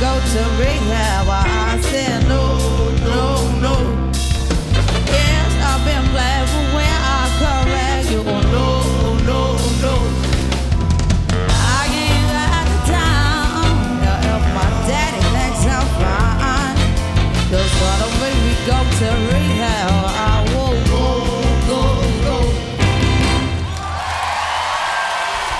Go 0.00 0.20
to 0.32 0.42
rehab. 0.58 1.28
I 1.28 1.53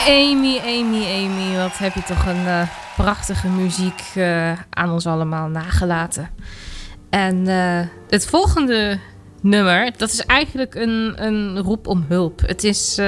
Amy, 0.07 0.59
Amy, 0.59 1.05
Amy, 1.05 1.57
wat 1.57 1.79
heb 1.79 1.95
je 1.95 2.03
toch 2.03 2.27
een 2.27 2.47
eh, 2.47 2.69
prachtige 2.97 3.49
muziek 3.49 4.03
eh, 4.15 4.53
aan 4.71 4.91
ons 4.91 5.07
allemaal 5.07 5.49
nagelaten. 5.49 6.31
En 7.11 7.49
eh, 7.49 7.87
het 8.09 8.27
volgende 8.27 8.99
nummer, 9.41 9.93
dat 9.97 10.11
is 10.11 10.27
eigenlijk 10.27 10.75
een, 10.75 11.15
een 11.17 11.59
roep 11.59 11.87
om 11.87 12.05
hulp. 12.09 12.41
Het 12.41 12.65
is 12.65 13.01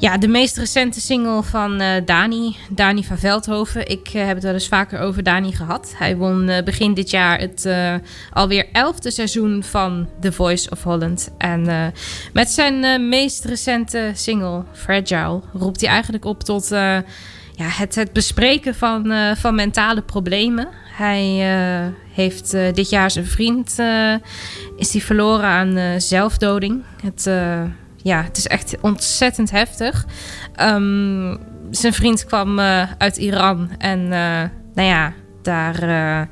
ja, 0.00 0.18
de 0.18 0.28
meest 0.28 0.56
recente 0.56 1.00
single 1.00 1.42
van 1.42 1.80
eh, 1.80 2.04
Dani, 2.04 2.56
Dani 2.70 3.04
van 3.04 3.18
Veldhoven. 3.18 3.88
Ik 3.88 4.08
eh, 4.08 4.26
heb 4.26 4.34
het 4.34 4.44
wel 4.44 4.52
eens 4.52 4.68
vaker 4.68 4.98
over 5.00 5.22
Dani 5.22 5.52
gehad. 5.52 5.94
Hij 5.96 6.16
won 6.16 6.48
eh, 6.48 6.64
begin 6.64 6.94
dit 6.94 7.10
jaar 7.10 7.38
het 7.40 7.68
alweer 8.32 8.66
elfde 8.72 9.10
seizoen 9.10 9.62
van 9.62 10.08
The 10.20 10.32
Voice 10.32 10.70
of 10.70 10.82
Holland. 10.82 11.30
En 11.38 11.92
met 12.32 12.50
zijn 12.50 13.08
meest 13.08 13.44
recente 13.44 14.10
single, 14.14 14.64
Fragile, 14.72 15.40
roept 15.52 15.80
hij 15.80 15.90
eigenlijk 15.90 16.24
op 16.24 16.42
tot... 16.42 16.68
ja, 16.68 17.04
het, 17.56 17.94
het 17.94 18.12
bespreken 18.12 18.74
van, 18.74 19.12
van 19.36 19.54
mentale 19.54 20.02
problemen. 20.02 20.68
Hij 20.96 21.22
heeft 22.12 22.50
dit 22.50 22.90
jaar 22.90 23.10
zijn 23.10 23.26
vriend 23.26 23.76
is 24.76 24.90
die 24.90 25.04
verloren 25.04 25.46
aan 25.48 26.00
zelfdoding. 26.00 26.82
Het, 27.02 27.30
ja, 28.02 28.22
het 28.22 28.36
is 28.36 28.46
echt 28.46 28.76
ontzettend 28.80 29.50
heftig. 29.50 30.06
Um, 30.60 31.38
zijn 31.70 31.92
vriend 31.92 32.24
kwam 32.24 32.58
uh, 32.58 32.82
uit 32.98 33.16
Iran 33.16 33.70
en 33.78 34.08
nou 34.74 34.88
ja, 34.88 35.12
daar 35.42 36.28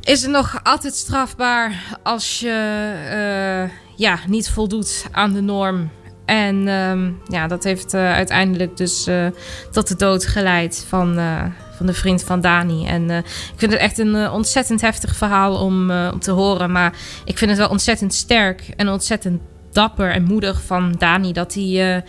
is 0.00 0.22
het 0.22 0.30
nog 0.30 0.60
altijd 0.62 0.94
strafbaar 0.94 1.98
als 2.02 2.40
je 2.40 3.68
ja, 3.96 4.18
niet 4.26 4.50
voldoet 4.50 5.06
aan 5.10 5.32
de 5.32 5.40
norm. 5.40 5.90
En 6.24 6.68
um, 6.68 7.20
ja, 7.26 7.46
dat 7.46 7.64
heeft 7.64 7.94
uiteindelijk 7.94 8.76
dus 8.76 9.08
tot 9.70 9.88
de 9.88 9.96
dood 9.96 10.26
geleid 10.26 10.84
van 10.88 11.20
van 11.76 11.86
de 11.86 11.94
vriend 11.94 12.24
van 12.24 12.40
Dani. 12.40 12.86
En 12.86 13.10
ik 13.10 13.24
vind 13.56 13.72
het 13.72 13.80
echt 13.80 13.98
een 13.98 14.30
ontzettend 14.30 14.80
heftig 14.80 15.16
verhaal 15.16 15.56
om, 15.64 15.90
om 15.90 16.20
te 16.20 16.30
horen. 16.30 16.72
Maar 16.72 16.92
ik 17.24 17.38
vind 17.38 17.50
het 17.50 17.60
wel 17.60 17.68
ontzettend 17.68 18.14
sterk 18.14 18.68
en 18.76 18.88
ontzettend 18.88 19.40
dapper 19.72 20.10
en 20.10 20.22
moedig 20.22 20.62
van 20.62 20.94
Dani 20.98 21.32
dat 21.32 21.54
hij 21.54 22.02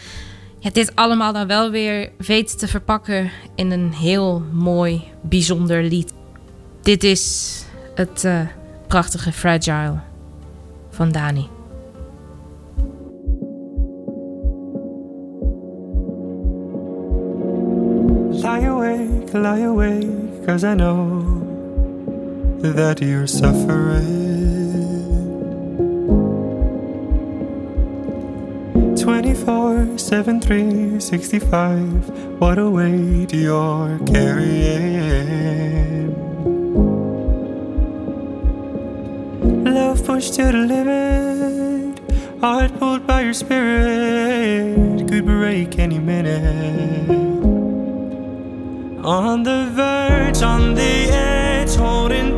ja, 0.59 0.69
dit 0.71 0.95
allemaal 0.95 1.33
dan 1.33 1.47
wel 1.47 1.71
weer 1.71 2.09
weet 2.17 2.59
te 2.59 2.67
verpakken 2.67 3.31
in 3.55 3.71
een 3.71 3.93
heel 3.93 4.43
mooi, 4.51 5.03
bijzonder 5.21 5.83
lied. 5.83 6.13
Dit 6.81 7.03
is 7.03 7.63
het 7.95 8.27
prachtige 8.87 9.31
Fragile 9.31 9.99
van 10.89 11.11
Dani. 11.11 11.47
Lie 18.31 18.67
awake, 18.67 19.31
lie 19.33 19.65
awake, 19.65 20.07
cause 20.45 20.63
I 20.63 20.75
know 20.75 21.41
that 22.75 22.99
you're 22.99 23.27
suffering. 23.27 24.32
24, 29.03 29.97
7, 29.97 30.39
3, 30.39 30.97
65, 30.97 32.39
what 32.39 32.57
a 32.57 32.69
weight 32.69 33.33
you're 33.33 33.99
carrying. 34.07 35.35
Love 39.65 40.05
pushed 40.05 40.35
to 40.35 40.43
the 40.43 40.53
limit, 40.53 41.99
heart 42.39 42.79
pulled 42.79 43.05
by 43.05 43.23
your 43.23 43.33
spirit, 43.33 45.05
could 45.09 45.25
break 45.25 45.77
any 45.77 45.99
minute. 45.99 47.09
On 49.03 49.43
the 49.43 49.69
verge, 49.73 50.41
on 50.41 50.75
the 50.75 51.09
edge, 51.11 51.75
holding 51.75 52.32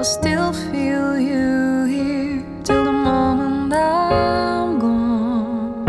I'll 0.00 0.04
still 0.04 0.54
feel 0.54 1.18
you 1.20 1.84
here 1.84 2.42
till 2.64 2.84
the 2.86 2.90
moment 2.90 3.70
I'm 3.74 4.78
gone. 4.78 5.86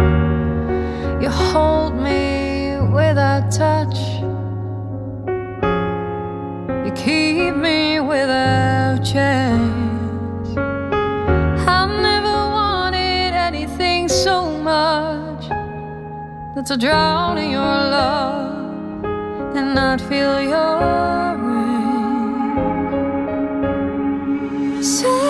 You 1.22 1.30
hold 1.30 1.96
me 1.96 2.76
without 2.92 3.50
touch. 3.50 3.98
You 6.86 6.92
keep 6.92 7.56
me 7.56 8.02
without 8.02 9.00
change. 9.02 10.58
I 10.58 11.86
never 12.02 12.38
wanted 12.60 13.34
anything 13.34 14.10
so 14.10 14.60
much 14.60 15.48
than 16.54 16.66
to 16.66 16.76
drown 16.76 17.38
in 17.38 17.50
your 17.50 17.62
love 17.62 19.06
and 19.56 19.74
not 19.74 20.02
feel 20.02 20.42
your 20.42 21.31
Xu 24.82 25.21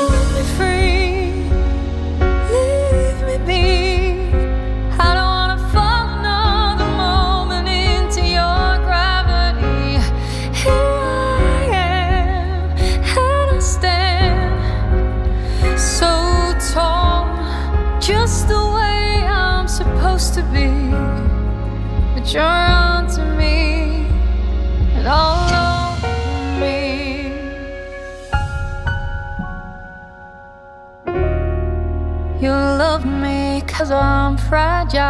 cause 33.92 34.04
I'm 34.04 34.38
fragile. 34.38 35.02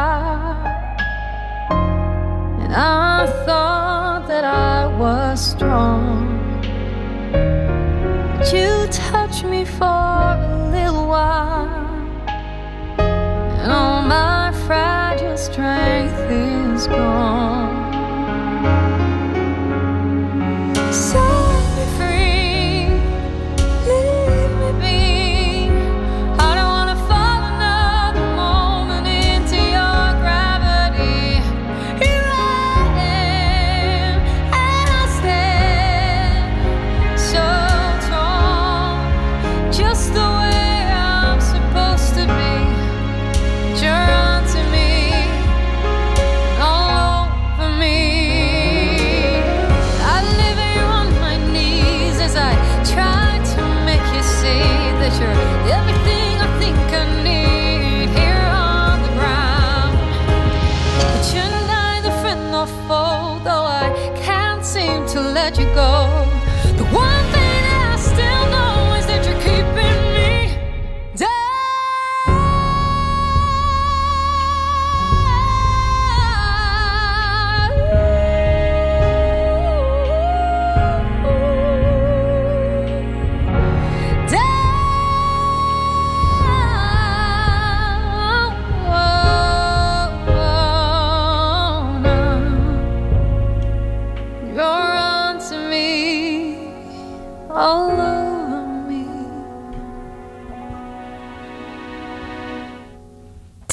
And 2.62 2.74
I 2.74 3.28
thought 3.46 4.28
that 4.28 4.44
I 4.44 4.88
was 4.98 5.40
strong. 5.40 6.28
But 8.38 8.52
you 8.54 8.88
touch 8.92 9.44
me 9.44 9.66
for 9.66 9.86
a 9.86 10.70
little 10.72 11.08
while. 11.08 11.70
And 12.98 13.72
all 13.72 14.02
my 14.02 14.52
fragile 14.66 15.38
strength 15.38 16.20
is 16.32 16.88
gone. 16.88 17.41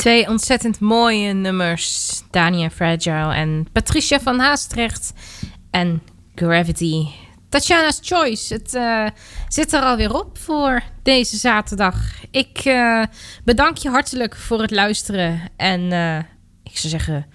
Twee 0.08 0.28
ontzettend 0.28 0.80
mooie 0.80 1.32
nummers. 1.32 2.22
Dania 2.30 2.70
Fragile 2.70 3.34
en 3.34 3.66
Patricia 3.72 4.20
van 4.20 4.38
Haastrecht. 4.38 5.12
En 5.70 6.02
Gravity. 6.34 7.06
Tatjana's 7.48 7.98
Choice. 8.02 8.54
Het 8.54 8.74
eh, 8.74 9.06
zit 9.48 9.72
er 9.72 9.82
alweer 9.82 10.14
op 10.14 10.38
voor 10.38 10.82
deze 11.02 11.36
zaterdag. 11.36 11.94
Ik 12.30 12.58
eh, 12.58 13.02
bedank 13.44 13.76
je 13.76 13.88
hartelijk 13.88 14.36
voor 14.36 14.60
het 14.60 14.70
luisteren. 14.70 15.40
En 15.56 15.92
eh, 15.92 16.18
ik 16.62 16.78
zou 16.78 16.88
zeggen, 16.88 17.26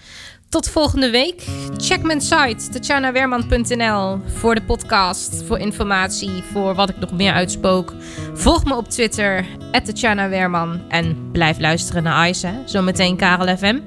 tot 0.54 0.70
volgende 0.70 1.10
week. 1.10 1.44
Check 1.78 2.04
mijn 2.04 2.22
site, 2.22 2.70
tatjanawerman.nl, 2.72 4.20
voor 4.26 4.56
de 4.56 4.64
podcast, 4.64 5.44
voor 5.48 5.60
informatie, 5.60 6.44
voor 6.52 6.76
wat 6.76 6.90
ik 6.90 7.00
nog 7.00 7.12
meer 7.12 7.34
uitspook. 7.34 7.94
Volg 8.34 8.66
me 8.66 8.76
op 8.76 8.90
Twitter, 8.90 9.46
Tatjana. 9.84 10.80
En 10.88 11.30
blijf 11.32 11.60
luisteren 11.60 12.04
naar 12.04 12.30
Ice? 12.30 12.62
Zometeen 12.66 13.18
Karel 13.18 13.58
FM. 13.58 13.80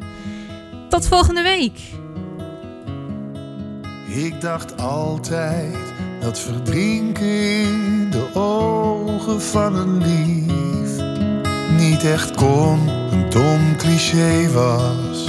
Tot 0.89 1.07
volgende 1.09 1.43
week. 1.43 1.81
Ik 4.07 4.41
dacht 4.41 4.81
altijd 4.81 5.77
dat 6.21 6.39
verdrinken 6.39 7.61
in 7.61 8.11
de 8.11 8.27
ogen 8.35 9.43
van 9.43 9.75
een 9.75 9.99
lief 9.99 11.05
niet 11.79 12.05
echt 12.05 12.35
kon, 12.35 12.89
een 12.89 13.31
dom 13.31 13.77
cliché 13.77 14.51
was. 14.53 15.29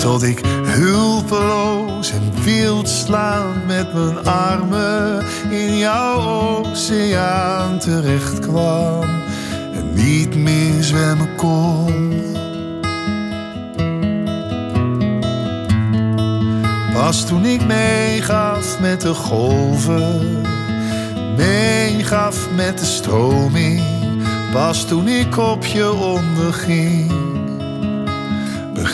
Tot 0.00 0.22
ik 0.22 0.40
hulpeloos 0.66 2.10
en 2.10 2.42
wild 2.42 2.88
slaand 2.88 3.66
met 3.66 3.94
mijn 3.94 4.24
armen 4.24 5.24
in 5.50 5.76
jouw 5.76 6.18
oceaan 6.18 7.78
terecht 7.78 8.38
kwam 8.38 9.02
en 9.72 9.92
niet 9.94 10.36
meer 10.36 10.82
zwemmen 10.82 11.36
kon. 11.36 12.10
Pas 16.92 17.26
toen 17.26 17.44
ik 17.44 17.66
meegaf 17.66 18.80
met 18.80 19.00
de 19.00 19.14
golven, 19.14 20.42
meegaf 21.36 22.48
met 22.56 22.78
de 22.78 22.84
stroming. 22.84 23.82
Pas 24.52 24.84
toen 24.84 25.08
ik 25.08 25.38
op 25.38 25.64
je 25.64 25.92
onderging, 25.92 27.12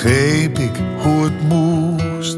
begreep 0.06 0.58
ik 0.58 0.76
hoe 1.02 1.24
het 1.24 1.42
moest. 1.42 2.35